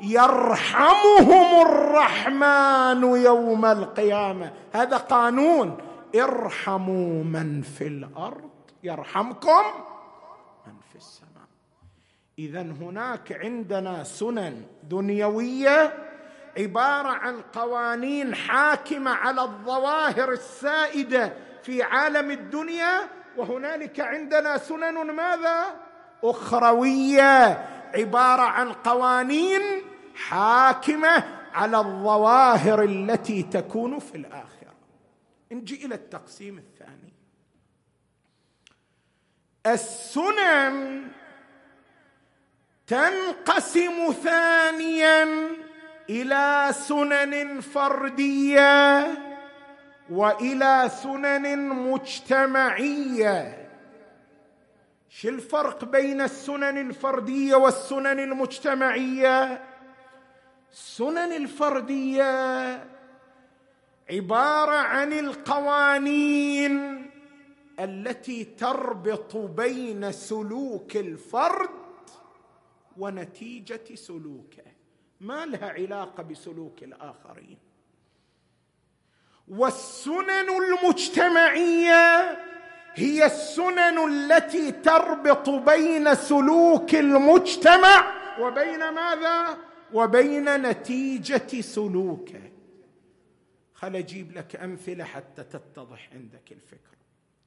يرحمهم 0.01 1.67
الرحمن 1.67 3.03
يوم 3.03 3.65
القيامة. 3.65 4.53
هذا 4.73 4.97
قانون. 4.97 5.79
ارحموا 6.15 7.25
من 7.25 7.63
في 7.63 7.87
الأرض 7.87 8.51
يرحمكم 8.83 9.63
من 10.67 10.75
في 10.93 10.97
السماء. 10.97 11.49
اذا 12.39 12.61
هناك 12.61 13.33
عندنا 13.33 14.05
سنن 14.05 14.63
دنيوية 14.83 15.93
عبارة 16.59 17.09
عن 17.09 17.41
قوانين 17.41 18.35
حاكمة 18.35 19.11
على 19.11 19.43
الظواهر 19.43 20.33
السائدة 20.33 21.33
في 21.63 21.83
عالم 21.83 22.31
الدنيا 22.31 23.09
وهنالك 23.37 24.01
عندنا 24.01 24.59
سنن 24.59 25.11
ماذا؟ 25.11 25.81
أخروية 26.25 27.69
عبارة 27.95 28.43
عن 28.43 28.73
قوانين 28.73 29.63
حاكمة 30.15 31.25
على 31.55 31.79
الظواهر 31.79 32.83
التي 32.83 33.43
تكون 33.43 33.99
في 33.99 34.15
الآخرة. 34.15 34.75
نجي 35.53 35.87
إلى 35.87 35.95
التقسيم 35.95 36.59
الثاني. 36.59 37.15
السنن 39.67 41.09
تنقسم 42.87 44.13
ثانيا 44.23 45.49
إلى 46.11 46.69
سنن 46.73 47.61
فردية 47.61 49.07
وإلى 50.11 50.91
سنن 51.03 51.69
مجتمعية. 51.69 53.71
شو 55.09 55.29
الفرق 55.29 55.85
بين 55.85 56.21
السنن 56.21 56.79
الفردية 56.79 57.55
والسنن 57.55 58.19
المجتمعية؟ 58.19 59.65
السنن 60.73 61.33
الفردية 61.33 62.85
عبارة 64.11 64.77
عن 64.77 65.13
القوانين 65.13 67.11
التي 67.81 68.45
تربط 68.45 69.37
بين 69.37 70.13
سلوك 70.13 70.97
الفرد 70.97 71.71
ونتيجة 72.99 73.95
سلوكه. 73.95 74.74
ما 75.21 75.47
لها 75.47 75.71
علاقة 75.71 76.23
بسلوك 76.23 76.83
الآخرين. 76.83 77.59
والسنن 79.49 80.49
المجتمعية 80.63 82.39
هي 82.95 83.27
السنن 83.27 84.09
التي 84.09 84.73
تربط 84.73 85.51
بين 85.51 86.15
سلوك 86.15 86.95
المجتمع 86.95 88.15
وبين 88.41 88.89
ماذا؟ 88.89 89.59
وبين 89.93 90.63
نتيجة 90.63 91.61
سلوكه. 91.61 92.51
خل 93.75 93.97
أجيب 93.97 94.33
لك 94.33 94.57
أمثلة 94.57 95.05
حتى 95.05 95.43
تتضح 95.43 96.11
عندك 96.13 96.53
الفكرة. 96.53 96.95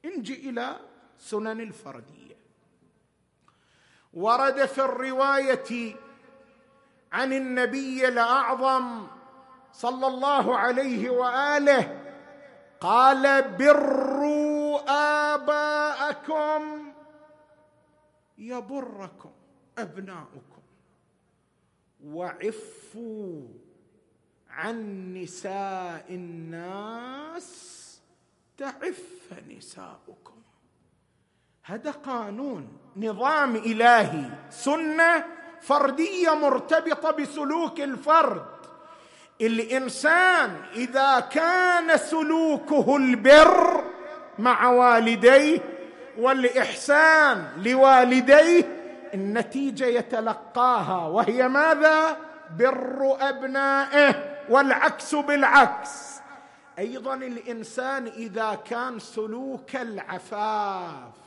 نجي 0.06 0.50
إلى 0.50 0.80
سنن 1.20 1.62
الفردية. 1.62 2.38
ورد 4.14 4.66
في 4.66 4.82
الرواية 4.82 5.96
عن 7.12 7.34
النبي 7.34 8.08
الأعظم 8.08 9.08
صلى 9.74 10.08
الله 10.08 10.58
عليه 10.58 11.10
وآله 11.10 12.04
قال 12.80 13.52
بروا 13.58 14.80
آباءكم 15.34 16.94
يبركم 18.38 19.32
أبناؤكم 19.78 20.62
وعفوا 22.06 23.48
عن 24.50 25.14
نساء 25.14 26.06
الناس 26.10 27.48
تعف 28.58 29.34
نساؤكم. 29.48 30.42
هذا 31.64 31.92
قانون 31.92 32.78
نظام 32.96 33.56
إلهي 33.56 34.50
سنة 34.50 35.37
فردية 35.62 36.36
مرتبطة 36.36 37.12
بسلوك 37.12 37.80
الفرد. 37.80 38.46
الإنسان 39.42 40.56
إذا 40.76 41.20
كان 41.20 41.98
سلوكه 41.98 42.96
البر 42.98 43.84
مع 44.40 44.70
والديه 44.70 45.60
والإحسان 46.18 47.48
لوالديه 47.66 48.78
النتيجة 49.14 49.86
يتلقاها 49.86 51.08
وهي 51.08 51.48
ماذا؟ 51.48 52.18
بر 52.60 53.18
أبنائه 53.20 54.38
والعكس 54.50 55.16
بالعكس. 55.16 56.18
أيضا 56.80 57.14
الإنسان 57.14 58.08
إذا 58.08 58.58
كان 58.70 59.00
سلوك 59.00 59.76
العفاف 59.76 61.27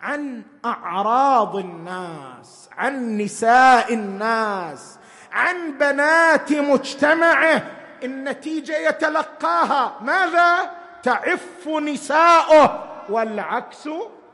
عن 0.00 0.42
أعراض 0.64 1.56
الناس 1.56 2.68
عن 2.72 3.18
نساء 3.18 3.94
الناس 3.94 4.98
عن 5.32 5.78
بنات 5.78 6.52
مجتمعه. 6.52 7.70
النتيجه 8.02 8.88
يتلقاها. 8.88 10.02
ماذا؟ 10.02 10.70
تعف 11.02 11.68
نساؤه 11.68 12.86
والعكس 13.08 13.88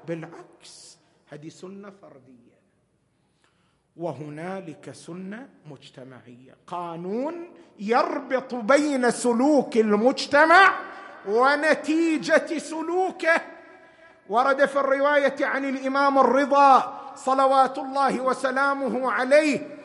بالعكس. 0.08 0.98
هذه 1.28 1.48
سنة 1.48 1.90
فردية. 2.02 2.56
وهنالك 3.96 4.90
سنة 4.90 5.48
مجتمعية. 5.70 6.56
قانون 6.66 7.54
يربط 7.78 8.54
بين 8.54 9.10
سلوك 9.10 9.76
المجتمع 9.76 10.72
ونتيجة 11.28 12.58
سلوكه. 12.58 13.40
ورد 14.28 14.64
في 14.64 14.80
الرواية 14.80 15.36
عن 15.40 15.64
الإمام 15.64 16.18
الرضا 16.18 17.00
صلوات 17.16 17.78
الله 17.78 18.20
وسلامه 18.20 19.12
عليه 19.12 19.76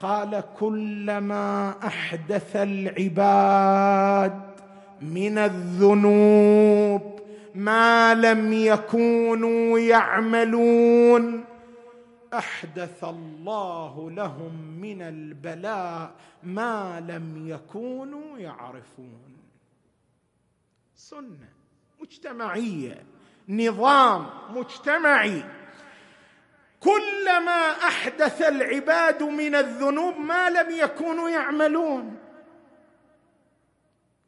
قال 0.00 0.44
كلما 0.58 1.74
أحدث 1.86 2.56
العباد 2.56 4.40
من 5.00 5.38
الذنوب 5.38 7.20
ما 7.54 8.14
لم 8.14 8.52
يكونوا 8.52 9.78
يعملون 9.78 11.44
أحدث 12.34 13.04
الله 13.04 14.10
لهم 14.10 14.52
من 14.80 15.02
البلاء 15.02 16.10
ما 16.42 17.00
لم 17.00 17.48
يكونوا 17.48 18.38
يعرفون. 18.38 19.36
سنة 20.96 21.48
مجتمعية. 22.00 23.02
نظام 23.48 24.26
مجتمعي. 24.50 25.44
كلما 26.80 27.70
أحدث 27.70 28.42
العباد 28.42 29.22
من 29.22 29.54
الذنوب 29.54 30.16
ما 30.16 30.50
لم 30.50 30.70
يكونوا 30.70 31.28
يعملون. 31.28 32.18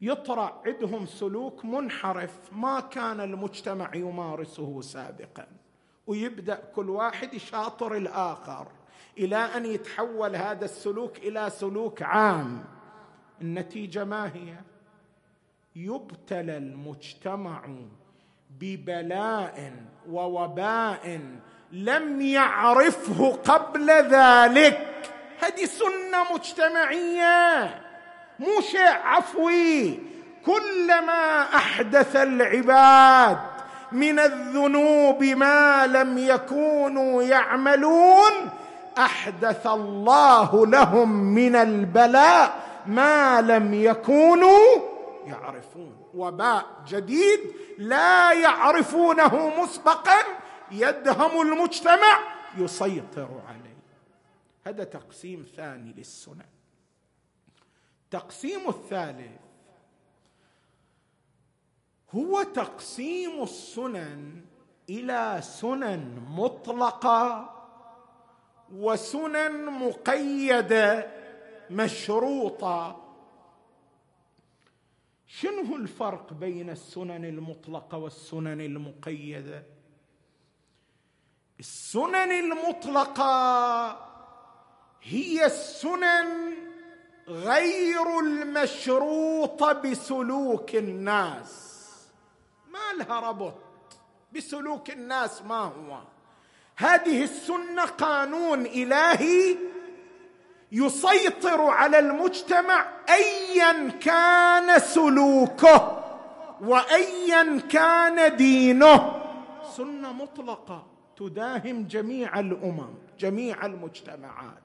يطرا 0.01 0.61
عندهم 0.65 1.05
سلوك 1.05 1.65
منحرف. 1.65 2.31
ما 2.51 2.79
كان 2.79 3.21
المجتمع 3.21 3.95
يمارسه 3.95 4.81
سابقا. 4.81 5.47
ويبدأ 6.07 6.55
كل 6.75 6.89
واحد 6.89 7.33
يشاطر 7.33 7.95
الآخر 7.95 8.67
إلى 9.17 9.35
أن 9.35 9.65
يتحول 9.65 10.35
هذا 10.35 10.65
السلوك 10.65 11.17
إلى 11.17 11.49
سلوك 11.49 12.01
عام. 12.01 12.65
النتيجة 13.41 14.03
ما 14.03 14.25
هي؟ 14.35 14.53
يبتلى 15.75 16.57
المجتمع 16.57 17.65
ببلاء 18.59 19.71
ووباء 20.09 21.19
لم 21.71 22.21
يعرفه 22.21 23.37
قبل 23.45 23.91
ذلك. 23.91 24.87
هذه 25.39 25.65
سنة 25.65 26.33
مجتمعية 26.33 27.81
مو 28.39 28.61
شيء 28.61 28.97
عفوي. 29.03 29.99
كلما 30.45 31.41
أحدث 31.55 32.15
العباد 32.15 33.37
من 33.91 34.19
الذنوب 34.19 35.23
ما 35.23 35.87
لم 35.87 36.17
يكونوا 36.17 37.23
يعملون 37.23 38.31
أحدث 38.97 39.67
الله 39.67 40.67
لهم 40.67 41.09
من 41.09 41.55
البلاء 41.55 42.55
ما 42.85 43.41
لم 43.41 43.73
يكونوا 43.73 44.67
يعرفون. 45.27 45.95
وباء 46.13 46.83
جديد 46.87 47.39
لا 47.77 48.33
يعرفونه 48.33 49.61
مسبقا 49.63 50.23
يدهم 50.71 51.41
المجتمع 51.41 52.19
يسيطر 52.57 53.41
عليه. 53.47 53.77
هذا 54.67 54.83
تقسيم 54.83 55.45
ثاني 55.55 55.93
للسنن. 55.93 56.45
تقسيم 58.11 58.69
الثالث 58.69 59.41
هو 62.15 62.43
تقسيم 62.43 63.43
السنن 63.43 64.41
إلى 64.89 65.39
سنن 65.41 66.25
مطلقة 66.29 67.53
وسنن 68.75 69.65
مقيدة 69.65 71.11
مشروطة. 71.69 73.06
شنو 75.27 75.75
الفرق 75.75 76.33
بين 76.33 76.69
السنن 76.69 77.25
المطلقة 77.25 77.97
والسنن 77.97 78.61
المقيدة؟ 78.61 79.63
السنن 81.59 82.31
المطلقة 82.31 83.89
هي 85.03 85.45
السنن 85.45 86.53
غير 87.27 88.19
المشروطه 88.19 89.73
بسلوك 89.73 90.75
الناس. 90.75 91.77
ما 92.67 93.03
لها 93.03 93.19
ربط 93.19 93.53
بسلوك 94.35 94.89
الناس 94.89 95.41
ما 95.41 95.59
هو. 95.59 95.99
هذه 96.75 97.23
السنة 97.23 97.85
قانون 97.85 98.65
إلهي 98.65 99.57
يسيطر 100.71 101.61
على 101.61 101.99
المجتمع 101.99 102.85
ايا 103.09 103.89
كان 103.89 104.79
سلوكه 104.79 106.03
وايا 106.61 107.61
كان 107.69 108.35
دينه. 108.35 109.23
سنة 109.77 110.11
مطلقة 110.11 110.85
تداهم 111.17 111.87
جميع 111.87 112.39
الأمم 112.39 112.93
جميع 113.19 113.65
المجتمعات. 113.65 114.63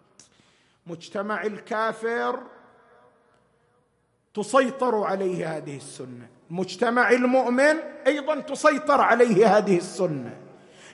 مجتمع 0.86 1.42
الكافر 1.42 2.40
تسيطر 4.34 5.04
عليه 5.04 5.56
هذه 5.56 5.76
السنة. 5.76 6.28
المجتمع 6.50 7.10
المؤمن 7.10 7.76
أيضا 8.06 8.40
تسيطر 8.40 9.00
عليه 9.00 9.58
هذه 9.58 9.76
السنة. 9.76 10.36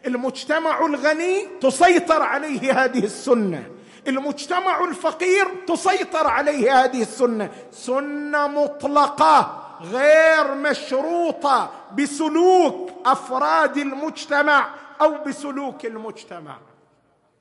المجتمع 0.06 0.86
الغني 0.86 1.46
تسيطر 1.60 2.22
عليه 2.22 2.84
هذه 2.84 3.04
السنة. 3.04 3.77
المجتمع 4.08 4.84
الفقير 4.84 5.64
تسيطر 5.66 6.26
عليه 6.26 6.84
هذه 6.84 7.02
السنة. 7.02 7.52
سنة 7.70 8.46
مطلقة 8.46 9.64
غير 9.80 10.54
مشروطة 10.54 11.88
بسلوك 11.98 12.90
أفراد 13.06 13.76
المجتمع 13.76 14.74
أو 15.00 15.24
بسلوك 15.24 15.86
المجتمع. 15.86 16.60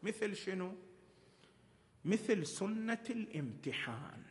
مثل 0.03 0.35
شنو؟ 0.35 0.71
مثل 2.05 2.45
سنة 2.47 3.03
الامتحان. 3.09 4.21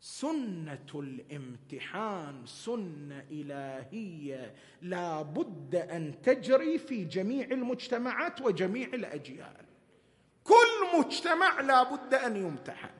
سنة 0.00 0.88
الامتحان 0.94 2.46
سنة 2.46 3.24
إلهية 3.30 4.54
لا 4.82 5.22
بد 5.22 5.74
أن 5.74 6.22
تجري 6.22 6.78
في 6.78 7.04
جميع 7.04 7.46
المجتمعات 7.46 8.40
وجميع 8.40 8.88
الأجيال. 8.88 9.67
كل 10.48 10.98
مجتمع 10.98 11.60
لا 11.60 11.82
بد 11.82 12.14
أن 12.14 12.36
يمتحن. 12.36 12.90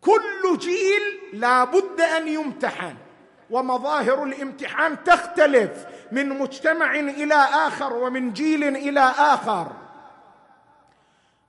كل 0.00 0.58
جيل 0.58 1.02
لا 1.40 1.64
بد 1.64 2.00
أن 2.00 2.28
يمتحن. 2.28 2.96
ومظاهر 3.50 4.24
الامتحان 4.24 5.04
تختلف 5.04 5.86
من 6.12 6.28
مجتمع 6.28 6.94
إلى 6.94 7.34
آخر 7.34 7.92
ومن 7.92 8.32
جيل 8.32 8.64
إلى 8.64 9.00
آخر. 9.00 9.72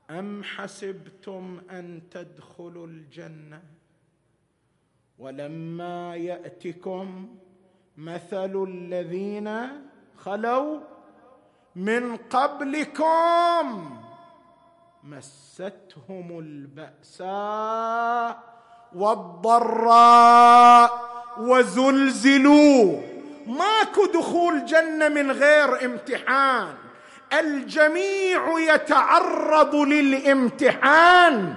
أم 0.09 0.43
حسبتم 0.43 1.61
أن 1.71 2.01
تدخلوا 2.11 2.87
الجنة؟ 2.87 3.61
ولما 5.19 6.15
يأتكم 6.15 7.37
مثل 7.97 8.63
الذين 8.63 9.69
خلوا 10.17 10.79
من 11.75 12.17
قبلكم. 12.17 14.01
مستهم 15.05 16.39
البأساء 16.39 18.43
والضراء 18.95 20.91
وزلزلوا. 21.37 23.01
ماكو 23.47 24.05
دخول 24.05 24.65
جنة 24.65 25.09
من 25.09 25.31
غير 25.31 25.85
امتحان. 25.85 26.73
الجميع 27.33 28.59
يتعرض 28.59 29.75
للامتحان. 29.75 31.55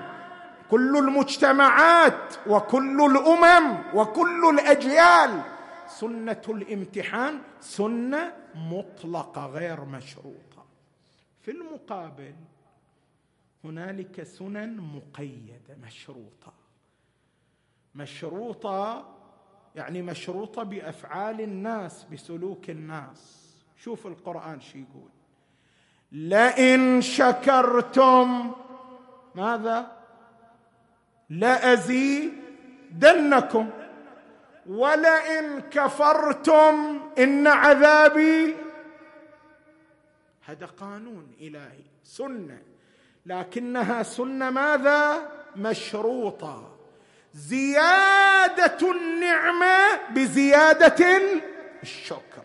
كل 0.71 0.97
المجتمعات 0.97 2.35
وكل 2.47 3.11
الأمم 3.11 3.79
وكل 3.95 4.51
الأجيال. 4.55 5.41
سنة 5.87 6.43
الامتحان 6.49 7.39
سنة 7.61 8.33
مطلقة 8.55 9.47
غير 9.47 9.85
مشروطة. 9.85 10.65
في 11.43 11.51
المقابل 11.51 12.35
هنالك 13.65 14.23
سنن 14.23 14.81
مقيدة 14.81 15.77
مشروطة. 15.87 16.53
مشروطة 17.95 19.15
يعني 19.75 20.03
مشروطة 20.03 20.63
بأفعال 20.63 21.41
الناس 21.41 22.05
بسلوك 22.05 22.71
الناس. 22.71 23.49
شوف 23.77 24.07
القرآن 24.07 24.61
شو 24.61 24.79
يقول. 24.79 25.11
لئن 26.13 27.01
شكرتم 27.01 28.53
ماذا؟ 29.35 29.99
لأزيدنكم. 31.31 32.41
ولئن 34.67 35.61
كفرتم 35.61 37.01
إن 37.19 37.47
عذابي. 37.47 38.57
هذا 40.45 40.67
قانون 40.67 41.33
إلهي 41.41 41.83
سنة. 42.05 42.63
لكنها 43.29 44.03
سنة 44.03 44.51
ماذا؟ 44.51 45.31
مشروطة. 45.57 46.69
زيادة 47.35 48.91
النعمة 48.91 49.77
بزيادة 50.11 51.21
الشكر. 51.83 52.43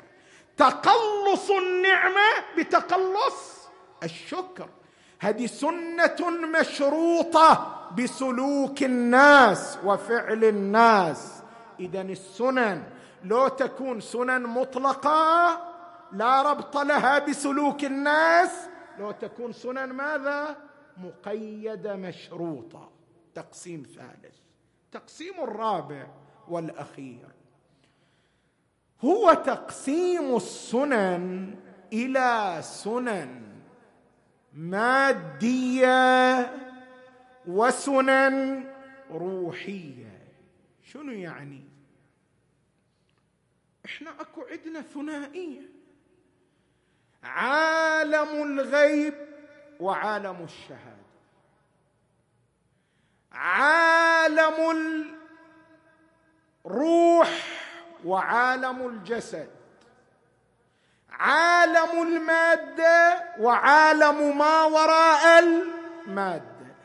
تقلص 0.58 1.50
النعمة 1.50 2.30
بتقلص 2.58 3.70
الشكر. 4.04 4.70
هذه 5.20 5.46
سنة 5.46 6.30
مشروطة 6.60 7.80
بسلوك 7.98 8.84
الناس 8.84 9.78
وفعل 9.86 10.44
الناس. 10.44 11.44
اذا 11.80 12.02
السنن 12.02 12.84
لو 13.24 13.48
تكون 13.48 14.02
سنن 14.02 14.42
مطلقة 14.44 15.62
لا 16.12 16.42
ربط 16.42 16.78
لها 16.78 17.20
بسلوك 17.20 17.84
الناس. 17.84 18.50
لو 19.00 19.12
تكون 19.12 19.54
سنن 19.54 19.94
ماذا؟ 19.94 20.56
مقيده 20.98 21.96
مشروطه 21.96 22.92
تقسيم 23.36 23.84
ثالث. 23.96 24.36
تقسيم 24.92 25.34
الرابع 25.44 26.08
والأخير. 26.48 27.28
هو 29.02 29.34
تقسيم 29.34 30.36
السنن 30.36 31.56
إلى 31.94 32.60
سنن 32.62 33.44
مادية 34.54 35.94
وسنن 37.48 38.64
روحية. 39.12 40.28
شنو 40.84 41.12
يعني؟ 41.12 41.64
إحنا 43.86 44.22
أكو 44.22 44.42
عندنا 44.42 44.82
ثنائية. 44.82 45.70
عالم 47.24 48.44
الغيب 48.44 49.33
وعالم 49.84 50.44
الشهادة. 50.44 51.04
عالم 53.32 54.58
الروح 56.66 57.30
وعالم 58.06 58.88
الجسد. 58.88 59.50
عالم 61.10 62.02
المادة 62.02 63.24
وعالم 63.40 64.38
ما 64.38 64.64
وراء 64.64 65.40
المادة. 65.40 66.76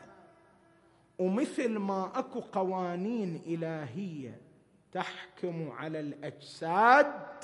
ومثل 1.19 1.77
ما 1.77 2.11
أكو 2.15 2.39
قوانين 2.39 3.41
إلهية 3.47 4.41
تحكم 4.91 5.71
على 5.71 5.99
الأجساد 5.99 7.43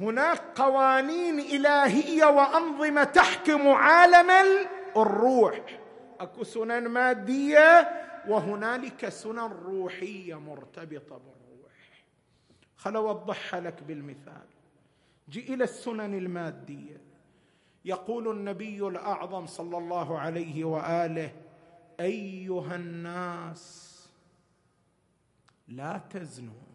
هناك 0.00 0.42
قوانين 0.54 1.40
إلهية 1.40 2.24
وأنظمة 2.24 3.04
تحكم 3.04 3.68
عالم 3.68 4.30
الروح. 4.96 5.80
أكو 6.20 6.44
سنن 6.44 6.88
مادية 6.88 7.90
وهنالك 8.28 9.08
سنن 9.08 9.52
روحية 9.64 10.40
مرتبطة 10.40 11.18
بالروح. 11.18 12.04
خل 12.76 12.96
أوضحها 12.96 13.60
لك 13.60 13.82
بالمثال. 13.82 14.46
جي 15.28 15.54
إلى 15.54 15.64
السنن 15.64 16.14
المادية. 16.14 17.00
يقول 17.84 18.28
النبي 18.28 18.86
الأعظم 18.86 19.46
صلى 19.46 19.78
الله 19.78 20.18
عليه 20.18 20.64
وآله 20.64 21.32
أيها 22.00 22.76
الناس 22.76 23.94
لا 25.68 26.00
تزنوا 26.10 26.73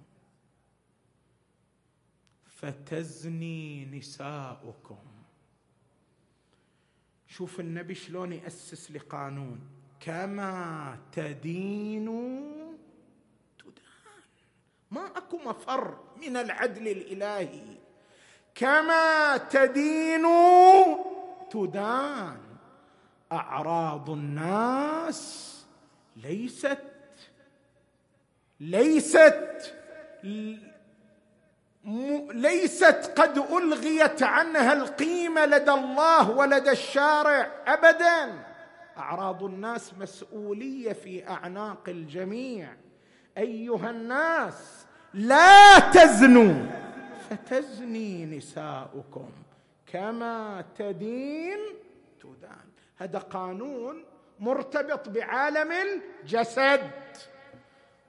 فتزني 2.62 3.86
نساؤكم. 3.86 4.98
شوف 7.28 7.60
النبي 7.60 7.96
شلون 7.96 8.34
يأسس 8.34 8.92
لقانون. 8.92 9.60
كما 10.00 10.98
تدين 11.12 12.06
تدان. 13.60 14.24
ما 14.92 15.06
أكو 15.06 15.38
مفر 15.38 15.98
من 16.22 16.38
العدل 16.38 16.88
الإلهي. 16.88 17.78
كما 18.56 19.38
تدين 19.38 20.26
تدان. 21.52 22.40
أعراض 23.32 24.10
الناس 24.10 25.56
ليست 26.16 26.84
ليست 28.60 29.76
ليست 32.34 33.12
قد 33.18 33.38
ألغيت 33.38 34.24
عنها 34.24 34.74
القيمة 34.74 35.46
لدى 35.46 35.72
الله 35.72 36.30
ولدى 36.30 36.72
الشارع 36.72 37.52
ابدا. 37.68 38.44
أعراض 38.98 39.44
الناس 39.44 39.94
مسؤولية 40.00 40.94
في 40.94 41.28
أعناق 41.28 41.84
الجميع. 41.88 42.70
أيها 43.38 43.90
الناس 43.90 44.86
لا 45.14 45.80
تزنوا. 45.80 46.66
فتزني 47.30 48.26
نساؤكم 48.26 49.30
كما 49.88 50.66
تدين 50.78 51.60
تدان. 52.22 52.70
هذا 52.98 53.20
قانون 53.20 54.06
مرتبط 54.40 55.10
بعالم 55.10 55.72
الجسد. 55.72 56.92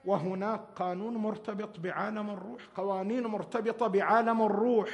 وهناك 0.05 0.61
قانون 0.75 1.17
مرتبط 1.17 1.79
بعالم 1.79 2.29
الروح 2.29 2.61
قوانين 2.77 3.27
مرتبطة 3.27 3.87
بعالم 3.87 4.41
الروح. 4.41 4.89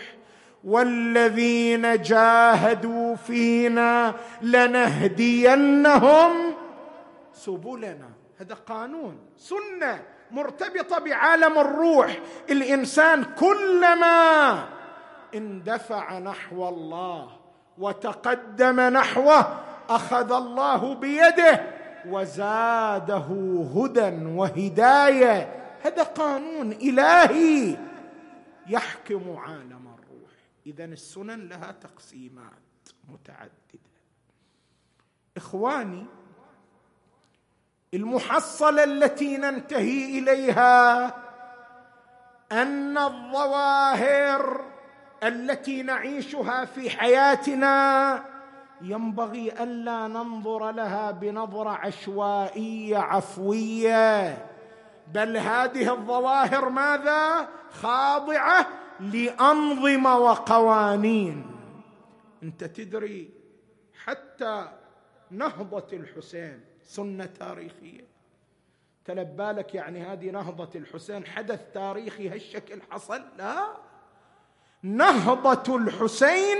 والذين 0.64 2.02
جاهدوا 2.02 3.16
فينا 3.16 4.14
لنهدينهم 4.42 6.32
سبلنا. 7.34 8.10
هذا 8.38 8.54
قانون 8.54 9.20
سنة 9.38 10.04
مرتبطة 10.32 11.00
بعالم 11.00 11.58
الروح. 11.58 12.20
الإنسان 12.50 13.24
كلما 13.24 14.64
اندفع 15.36 16.20
نحو 16.20 16.70
الله 16.70 17.30
وتقدم 17.78 18.80
نحوه 18.80 19.60
أخذ 19.90 20.32
الله 20.32 20.96
بيده 20.96 21.77
وزاده 22.06 23.28
هدى 23.76 24.26
وهداية. 24.26 25.64
هذا 25.84 26.04
قانون 26.04 26.72
إلهي 26.72 27.78
يحكم 28.68 29.38
عالم 29.38 29.88
الروح. 29.88 30.32
اذا 30.66 30.86
السنن 30.86 31.48
لها 31.48 31.72
تقسيمات 31.72 32.90
متعددة. 33.08 33.52
إخواني 35.38 36.06
المحصلة 37.94 38.84
التي 38.84 39.38
ننتهي 39.38 40.20
إليها 40.20 41.06
أن 42.52 42.98
الظواهر 42.98 44.66
التي 45.24 45.84
نعيشها 45.84 46.66
في 46.66 46.90
حياتنا 46.90 48.37
ينبغي 48.82 49.64
ألا 49.64 50.08
ننظر 50.08 50.72
لها 50.72 51.12
بنظرة 51.12 51.70
عشوائية 51.70 52.98
عفوية. 52.98 54.38
بل 55.14 55.38
هذه 55.38 55.94
الظواهر 55.94 56.70
ماذا؟ 56.70 57.50
خاضعة 57.72 58.68
لانظمه 59.00 60.18
وقوانين. 60.18 61.46
أنت 62.44 62.64
تدري 62.64 63.30
حتى 64.04 64.68
نهضة 65.32 65.88
الحسين 65.94 66.62
سنة 66.84 67.26
تاريخية. 67.26 68.08
تلبالك 69.06 69.76
يعني 69.76 70.04
هذه 70.04 70.30
نهضة 70.30 70.70
الحسين 70.76 71.26
حدث 71.26 71.62
تاريخي 71.74 72.30
هالشكل 72.30 72.82
حصل؟ 72.92 73.22
لا. 73.38 73.68
نهضة 74.84 75.76
الحسين 75.76 76.58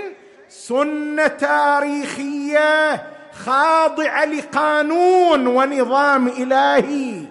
سنة 0.48 1.26
تاريخية 1.26 3.06
خاضعة 3.32 4.24
لقانون 4.24 5.46
ونظام 5.46 6.28
إلهي. 6.28 7.26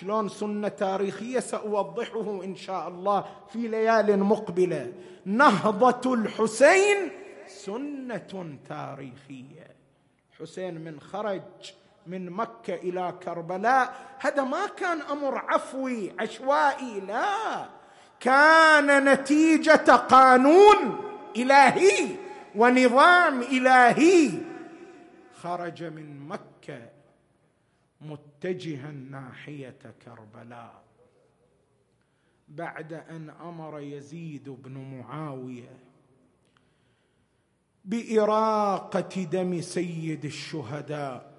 شلون 0.00 0.28
سنة 0.28 0.68
تاريخية 0.68 1.40
سأوضحه 1.40 2.40
إن 2.44 2.56
شاء 2.56 2.88
الله 2.88 3.24
في 3.52 3.68
ليال 3.68 4.18
مقبلة. 4.18 4.92
نهضة 5.24 6.14
الحسين 6.14 7.10
سنة 7.46 8.56
تاريخية. 8.68 9.70
حسين 10.40 10.74
من 10.74 11.00
خرج 11.00 11.42
من 12.06 12.30
مكة 12.30 12.74
إلى 12.74 13.14
كربلاء. 13.24 13.94
هذا 14.18 14.42
ما 14.42 14.66
كان 14.66 15.00
أمر 15.00 15.38
عفوي 15.48 16.12
عشوائي 16.20 17.00
لا. 17.00 17.64
كان 18.20 19.04
نتيجة 19.12 19.92
قانون 19.92 21.00
إلهي. 21.36 22.29
ونظام 22.56 23.42
إلهي 23.42 24.30
خرج 25.34 25.84
من 25.84 26.28
مكة 26.28 26.90
متجها 28.00 28.90
ناحية 28.90 29.94
كربلاء. 30.04 30.82
بعد 32.48 32.92
أن 32.92 33.30
أمر 33.30 33.80
يزيد 33.80 34.48
بن 34.48 34.72
معاوية 34.72 35.78
بإراقة 37.84 39.22
دم 39.22 39.60
سيد 39.60 40.24
الشهداء. 40.24 41.30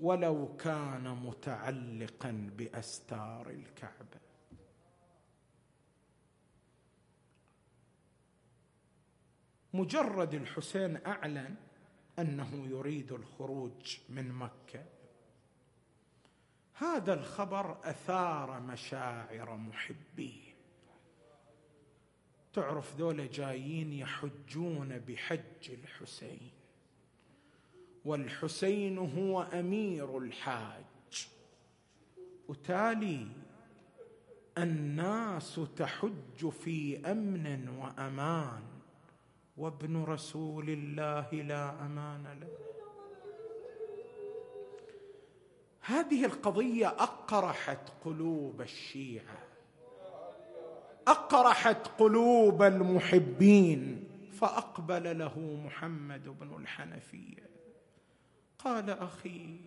ولو 0.00 0.56
كان 0.56 1.16
متعلقا 1.24 2.50
بأستار 2.58 3.50
الكعبة. 3.50 4.09
مجرد 9.74 10.34
الحسين 10.34 11.06
أعلن 11.06 11.54
أنه 12.18 12.66
يريد 12.70 13.12
الخروج 13.12 13.98
من 14.08 14.32
مكة. 14.32 14.84
هذا 16.74 17.14
الخبر 17.14 17.90
أثار 17.90 18.60
مشاعر 18.60 19.56
محبيه 19.56 20.50
تعرف 22.52 22.96
ذولا 22.96 23.26
جايين 23.26 23.92
يحجون 23.92 24.98
بحج 24.98 25.70
الحسين 25.70 26.50
والحسين 28.04 28.98
هو 28.98 29.42
أمير 29.42 30.18
الحاج. 30.18 31.28
وتالي 32.48 33.28
الناس 34.58 35.60
تحج 35.76 36.48
في 36.48 37.10
أمن 37.10 37.68
وأمان. 37.68 38.69
وابن 39.60 40.04
رسول 40.04 40.70
الله 40.70 41.32
لا 41.32 41.86
أمان 41.86 42.38
له. 42.40 42.58
هذه 45.80 46.24
القضية 46.24 46.88
أقرحت 46.88 47.92
قلوب 48.04 48.60
الشيعة. 48.60 49.38
أقرحت 51.06 51.86
قلوب 51.98 52.62
المحبين 52.62 54.04
فأقبل 54.32 55.18
له 55.18 55.38
محمد 55.66 56.28
بن 56.28 56.62
الحنفية. 56.62 57.50
قال 58.58 58.90
أخي 58.90 59.60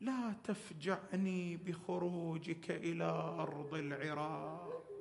لا 0.00 0.34
تفجعني 0.44 1.56
بخروجك 1.56 2.70
إلى 2.70 3.04
أرض 3.38 3.74
العراق. 3.74 4.91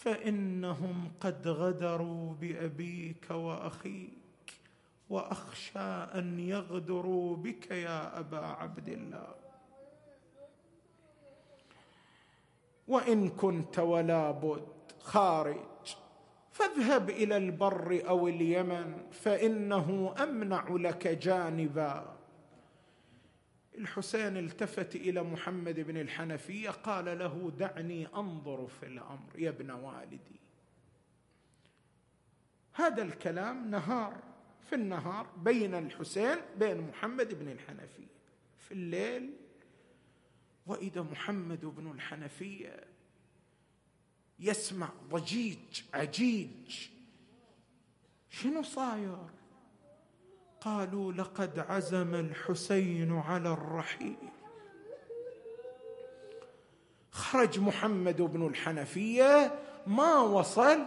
فإنهم 0.00 1.12
قد 1.20 1.48
غدروا 1.48 2.34
بأبيك 2.40 3.30
وأخيك 3.30 4.60
وأخشى 5.10 5.78
أن 6.14 6.40
يغدروا 6.40 7.36
بك 7.36 7.70
يا 7.70 8.18
أبا 8.18 8.38
عبد 8.38 8.88
الله. 8.88 9.34
وإن 12.88 13.28
كنت 13.28 13.78
ولا 13.78 14.30
بد 14.30 14.66
خارج 15.00 15.96
فاذهب 16.52 17.10
إلى 17.10 17.36
البر 17.36 18.02
أو 18.08 18.28
اليمن 18.28 18.96
فإنه 19.12 20.14
أمنع 20.22 20.68
لك 20.68 21.06
جانبا. 21.08 22.19
الحسين 23.80 24.36
التفت 24.36 24.96
إلى 24.96 25.22
محمد 25.22 25.80
بن 25.80 25.96
الحنفية 25.96 26.70
قال 26.70 27.18
له 27.18 27.52
دعني 27.58 28.06
أنظر 28.06 28.66
في 28.66 28.86
الأمر 28.86 29.38
يا 29.38 29.48
ابن 29.48 29.70
والدي. 29.70 30.40
هذا 32.72 33.02
الكلام 33.02 33.70
نهار 33.70 34.22
في 34.68 34.74
النهار 34.74 35.26
بين 35.36 35.74
الحسين 35.74 36.36
بين 36.58 36.80
محمد 36.80 37.34
بن 37.38 37.48
الحنفية. 37.48 38.10
في 38.58 38.72
الليل 38.72 39.30
وإذا 40.66 41.02
محمد 41.02 41.64
بن 41.64 41.90
الحنفية 41.90 42.84
يسمع 44.38 44.88
ضجيج 45.08 45.82
عجيج 45.94 46.88
شنو 48.30 48.62
صاير؟ 48.62 49.39
قالوا 50.64 51.12
لقد 51.12 51.64
عزم 51.68 52.14
الحسين 52.14 53.22
على 53.28 53.48
الرحيل. 53.48 54.16
خرج 57.12 57.60
محمد 57.60 58.22
بن 58.22 58.46
الحنفية 58.46 59.52
ما 59.86 60.20
وصل 60.20 60.78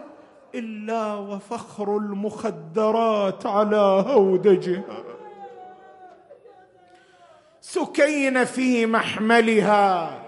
إلا 0.54 1.14
وفخر 1.14 1.96
المخدرات 1.96 3.46
على 3.46 4.04
هودجها 4.06 5.04
سكين 7.60 8.44
في 8.44 8.86
محملها. 8.86 10.20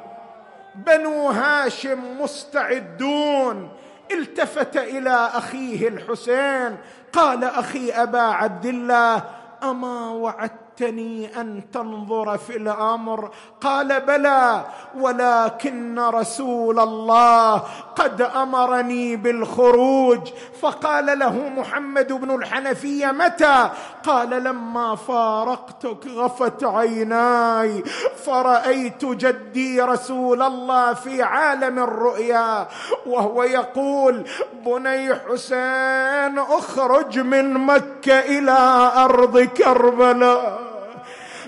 بنو 0.74 1.28
هاشم 1.28 2.20
مستعدون 2.22 3.70
التفت 4.10 4.76
إلى 4.76 5.30
أخيه 5.34 5.88
الحسين 5.88 6.76
قال 7.12 7.44
أخي 7.44 7.92
أبا 7.92 8.20
عبد 8.20 8.66
الله 8.66 9.22
أما 9.62 10.08
وعدت 10.08 10.66
وعدتني 10.80 11.40
أن 11.40 11.70
تنظر 11.72 12.38
في 12.38 12.56
الأمر؟ 12.56 13.30
قال 13.60 14.00
بلى 14.00 14.64
ولكن 14.98 15.98
رسول 15.98 16.80
الله 16.80 17.62
قد 17.96 18.22
أمرني 18.22 19.16
بالخروج. 19.16 20.20
فقال 20.62 21.18
له 21.18 21.48
محمد 21.56 22.12
بن 22.12 22.34
الحنفية 22.34 23.06
متى؟ 23.06 23.70
قال 24.04 24.30
لما 24.30 24.96
فارقتك 24.96 26.06
غفت 26.06 26.64
عيناي 26.64 27.84
فرأيت 28.26 29.04
جدي 29.04 29.82
رسول 29.82 30.42
الله 30.42 30.94
في 30.94 31.22
عالم 31.22 31.78
الرؤيا 31.78 32.68
وهو 33.06 33.42
يقول 33.42 34.24
بني 34.66 35.14
حسين 35.14 36.38
اخرج 36.38 37.18
من 37.18 37.54
مكة 37.54 38.20
إلى 38.20 38.90
أرض 38.96 39.38
كربلاء 39.38 40.60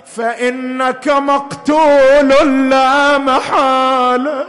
فإنك 0.05 1.07
مقتول 1.07 2.29
لا 2.69 3.17
محالة. 3.17 4.45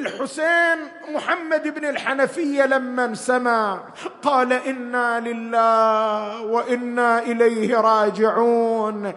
الحسين 0.00 0.78
محمد 1.14 1.74
بن 1.74 1.84
الحنفية 1.84 2.66
لما 2.66 3.14
سمع 3.14 3.80
قال 4.22 4.52
إنا 4.52 5.20
لله 5.20 6.42
وإنا 6.42 7.18
إليه 7.18 7.76
راجعون. 7.76 9.12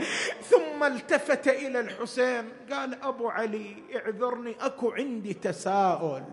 ثم 0.51 0.83
التفت 0.83 1.47
إلى 1.47 1.79
الحسين 1.79 2.49
قال 2.71 2.97
أبو 3.03 3.29
علي 3.29 3.75
اعذرني 3.95 4.55
أكو 4.61 4.91
عندي 4.91 5.33
تساؤل. 5.33 6.23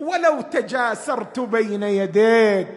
ولو 0.00 0.40
تجاسرت 0.40 1.40
بين 1.40 1.82
يديك 1.82 2.68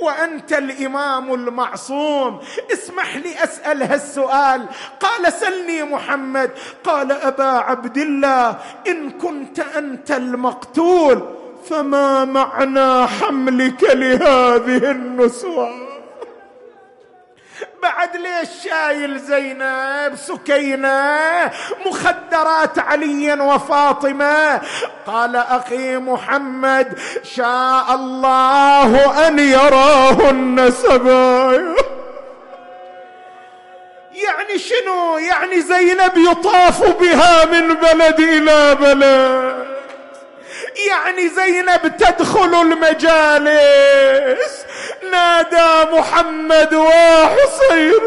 وأنت 0.00 0.52
الإمام 0.52 1.34
المعصوم 1.34 2.40
اسمح 2.72 3.16
لي 3.16 3.44
أسأل 3.44 3.82
هالسؤال. 3.82 4.66
قال 5.00 5.32
سلني 5.32 5.82
محمد. 5.82 6.50
قال 6.84 7.12
أبا 7.12 7.44
عبد 7.44 7.96
الله 7.96 8.58
إن 8.88 9.10
كنت 9.10 9.58
أنت 9.58 10.10
المقتول 10.10 11.36
فما 11.64 12.24
معنى 12.24 13.06
حملك 13.06 13.84
لهذه 13.84 14.90
النسوة؟ 14.90 15.85
بعد 17.86 18.16
ليش 18.16 18.48
شايل 18.64 19.18
زينب 19.18 20.16
سكينة 20.16 21.50
مخدرات 21.86 22.78
علي 22.78 23.32
وفاطمة. 23.32 24.60
قال 25.06 25.36
أخي 25.36 25.96
محمد 25.96 26.98
شاء 27.22 27.94
الله 27.94 29.28
أن 29.28 29.38
يراهن 29.38 30.70
سبايا. 30.70 31.76
يعني 34.12 34.58
شنو؟ 34.58 35.18
يعني 35.18 35.60
زينب 35.60 36.16
يطاف 36.16 37.00
بها 37.00 37.44
من 37.44 37.74
بلد 37.74 38.20
إلى 38.20 38.74
بلد. 38.74 39.75
يعني 40.88 41.28
زينب 41.28 41.96
تدخل 41.96 42.60
المجالس. 42.62 43.86
نادى 45.12 45.90
محمد 45.92 46.74
وحصين 46.74 48.00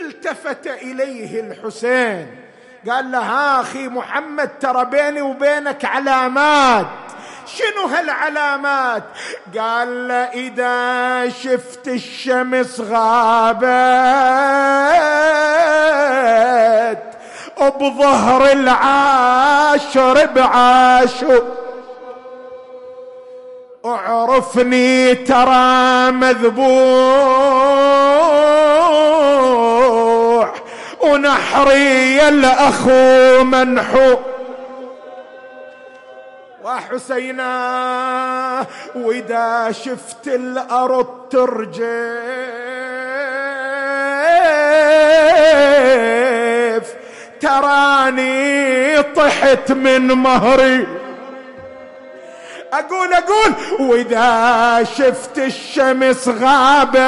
التفت 0.00 0.66
إليه 0.66 1.40
الحسين. 1.40 2.36
قال 2.88 3.12
له 3.12 3.60
أخي 3.60 3.88
محمد 3.88 4.58
ترى 4.58 4.84
بيني 4.84 5.22
وبينك 5.22 5.84
علامات. 5.84 6.86
شنو 7.46 7.86
هالعلامات؟ 7.86 9.02
قال 9.58 10.08
له 10.08 10.14
إذا 10.14 11.28
شفت 11.28 11.88
الشمس 11.88 12.80
غابت. 12.80 13.64
بظهر 17.70 18.52
العاشر 18.52 20.26
بعاشر. 20.26 21.42
اعرفني 23.84 25.14
ترى 25.14 26.10
مذبوح 26.10 27.30
ونحري 31.00 32.28
الاخو 32.28 33.44
منحو. 33.44 34.16
وحسينا 36.64 37.50
وإذا 38.94 39.72
شفت 39.72 40.26
الأرض 40.26 41.06
ترجف 41.30 42.60
تراني 47.40 49.02
طحت 49.02 49.72
من 49.72 50.06
مهري. 50.06 50.86
أقول 52.72 53.12
أقول 53.12 53.54
وإذا 53.80 54.84
شفت 54.96 55.38
الشمس 55.38 56.28
غابت 56.28 57.00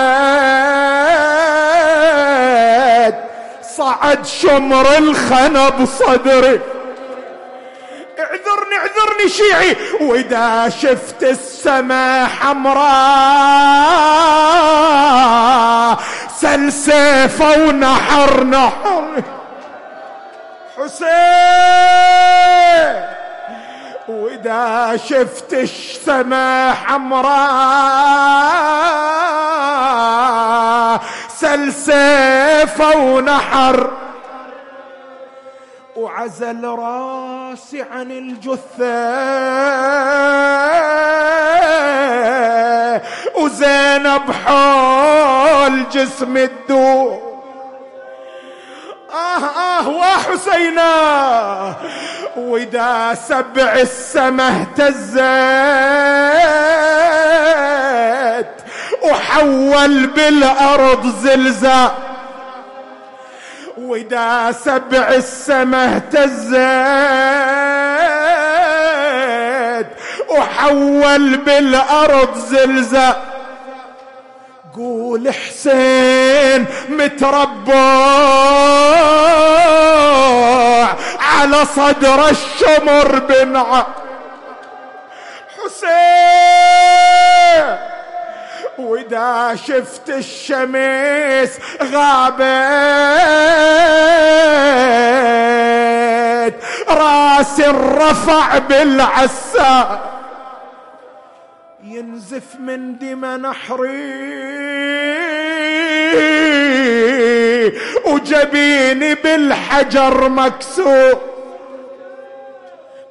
صعد 3.76 4.26
شمر 4.26 4.98
الخنب 4.98 5.84
صدري 5.84 6.60
اعذرني 8.18 8.76
اعذرني 8.76 9.28
شيعي 9.28 9.76
وإذا 10.00 10.68
شفت 10.68 11.22
السماء 11.22 12.26
حمراء 12.26 12.82
سل 16.40 16.72
سيفه 16.72 17.58
ونحر 17.68 18.44
نحر. 18.44 19.22
حسين! 20.84 21.12
وإذا 24.08 24.96
شفت 24.96 25.54
السما 25.54 26.72
حمراء 26.72 27.32
سل 31.28 31.72
سيفه 31.72 32.96
ونحر. 32.96 33.90
وعزل 35.96 36.64
راسي 36.64 37.82
عن 37.82 38.10
الجثة. 38.10 39.22
وزينب 43.36 44.32
حول 44.46 45.88
جسم 45.88 46.36
الدور 46.36 47.31
آه 49.12 49.44
آه 49.44 49.88
وحسينا. 49.88 50.92
وإذا 52.36 53.14
سبع 53.28 53.72
السما 53.72 54.48
اهتزت 54.48 55.22
وحول 59.02 60.06
بالأرض 60.06 61.06
زلزال. 61.22 61.90
ودا 63.78 64.52
سبع 64.52 65.08
السما 65.08 65.84
اهتزت 65.84 66.52
وحول 70.28 71.36
بالأرض 71.36 72.38
زلزال. 72.38 73.16
قول 74.76 75.34
حسين 75.34 76.66
متربع 76.88 77.74
على 81.20 81.64
صدر 81.76 82.28
الشمر 82.28 83.18
بنع 83.18 83.86
حسين 85.56 86.02
وإذا 88.78 89.56
شفت 89.66 90.08
الشمس 90.08 91.58
غابت 91.82 92.42
رأس 96.88 97.60
الرفع 97.60 98.58
بالعسى. 98.58 99.98
ينزف 101.92 102.60
من 102.60 102.98
دم 102.98 103.24
نحري 103.24 104.32
وجبيني 108.06 109.14
بالحجر 109.14 110.28
مكسور 110.28 111.20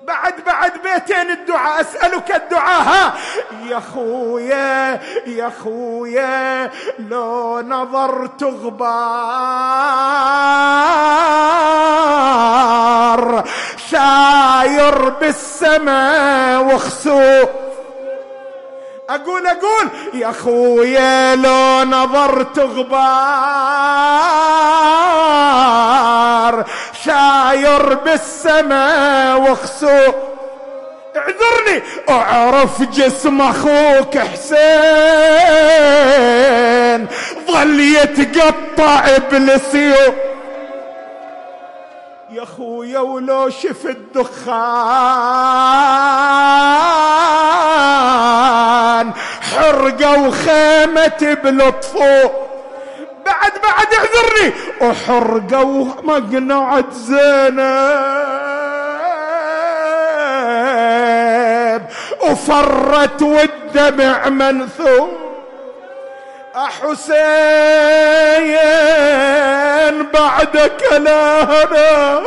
بعد 0.02 0.34
بعد 0.46 0.72
بيتين 0.84 1.32
الدعاء 1.32 1.82
أسألك 1.82 2.36
الدعاء. 2.36 2.82
ها. 2.82 3.14
يا 3.70 3.80
خويا 3.80 5.00
يا 5.28 5.52
خويا 5.64 6.72
لو 7.00 7.62
نظرت 7.62 8.44
غبار 12.12 13.44
شاير 13.92 15.10
بالسماء 15.10 16.64
وخسوف 16.76 17.50
أقول 19.16 19.48
أقول 19.48 19.90
يا 20.14 20.32
خويا 20.32 21.36
لو 21.36 21.84
نظرت 21.84 22.60
غبار 22.60 23.02
شاير 27.06 27.94
بالسماء 27.94 29.52
وخسوف 29.52 30.16
اعذرني 31.16 31.84
أعرف 32.10 32.82
جسم 32.82 33.42
أخوك 33.42 34.18
حسين 34.18 34.62
ظل 37.48 37.80
يتقطع 37.80 39.18
بالسيوف 39.32 40.14
يا 42.30 42.46
خويا 42.46 43.00
ولو 43.00 43.50
شفت 43.50 43.98
دخان 44.16 44.62
حرقة 49.52 50.28
وخيمة 50.28 51.38
بلطفو 51.44 52.30
بعد 53.26 53.52
بعد 53.64 53.88
اعذرني 53.94 54.54
وحرقة 54.82 55.64
ومقنعة 55.64 56.92
زينب. 56.92 58.22
وفرت 62.22 63.22
والدمع 63.22 64.30
منثور 64.30 65.10
حسين 66.56 67.02
بعدك 70.14 70.82
لا 70.92 71.44
هنا 71.44 72.24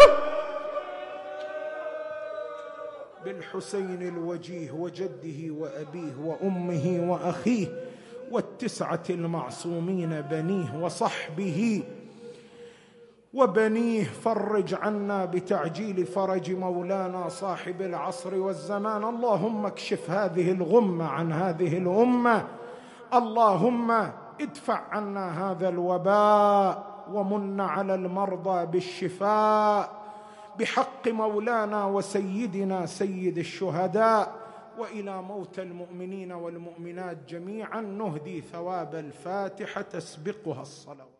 بالحسين 3.24 4.02
الوجيه 4.02 4.72
وجده 4.72 5.54
وأبيه 5.54 6.16
وأمه 6.24 7.10
وأخيه 7.10 7.66
والتسعة 8.30 9.02
المعصومين 9.10 10.20
بنيه 10.20 10.84
وصحبه. 10.84 11.82
وبنيه 13.34 14.04
فرج 14.04 14.74
عنا 14.74 15.24
بتعجيل 15.24 16.06
فرج 16.06 16.52
مولانا 16.52 17.28
صاحب 17.28 17.82
العصر 17.82 18.34
والزمان. 18.34 19.04
اللهم 19.04 19.66
اكشف 19.66 20.10
هذه 20.10 20.52
الغمة 20.52 21.04
عن 21.04 21.32
هذه 21.32 21.78
الأمة. 21.78 22.44
اللهم 23.14 23.90
ادفع 24.40 24.80
عنا 24.90 25.50
هذا 25.50 25.68
الوباء 25.68 27.04
ومن 27.12 27.60
على 27.60 27.94
المرضى 27.94 28.66
بالشفاء. 28.66 30.03
بحق 30.58 31.08
مولانا 31.08 31.84
وسيدنا 31.86 32.86
سيد 32.86 33.38
الشهداء 33.38 34.44
وإلى 34.78 35.22
موتى 35.22 35.62
المؤمنين 35.62 36.32
والمؤمنات 36.32 37.16
جميعا 37.28 37.80
نهدي 37.80 38.40
ثواب 38.40 38.94
الفاتحة 38.94 39.82
تسبقها 39.82 40.62
الصلوات. 40.62 41.13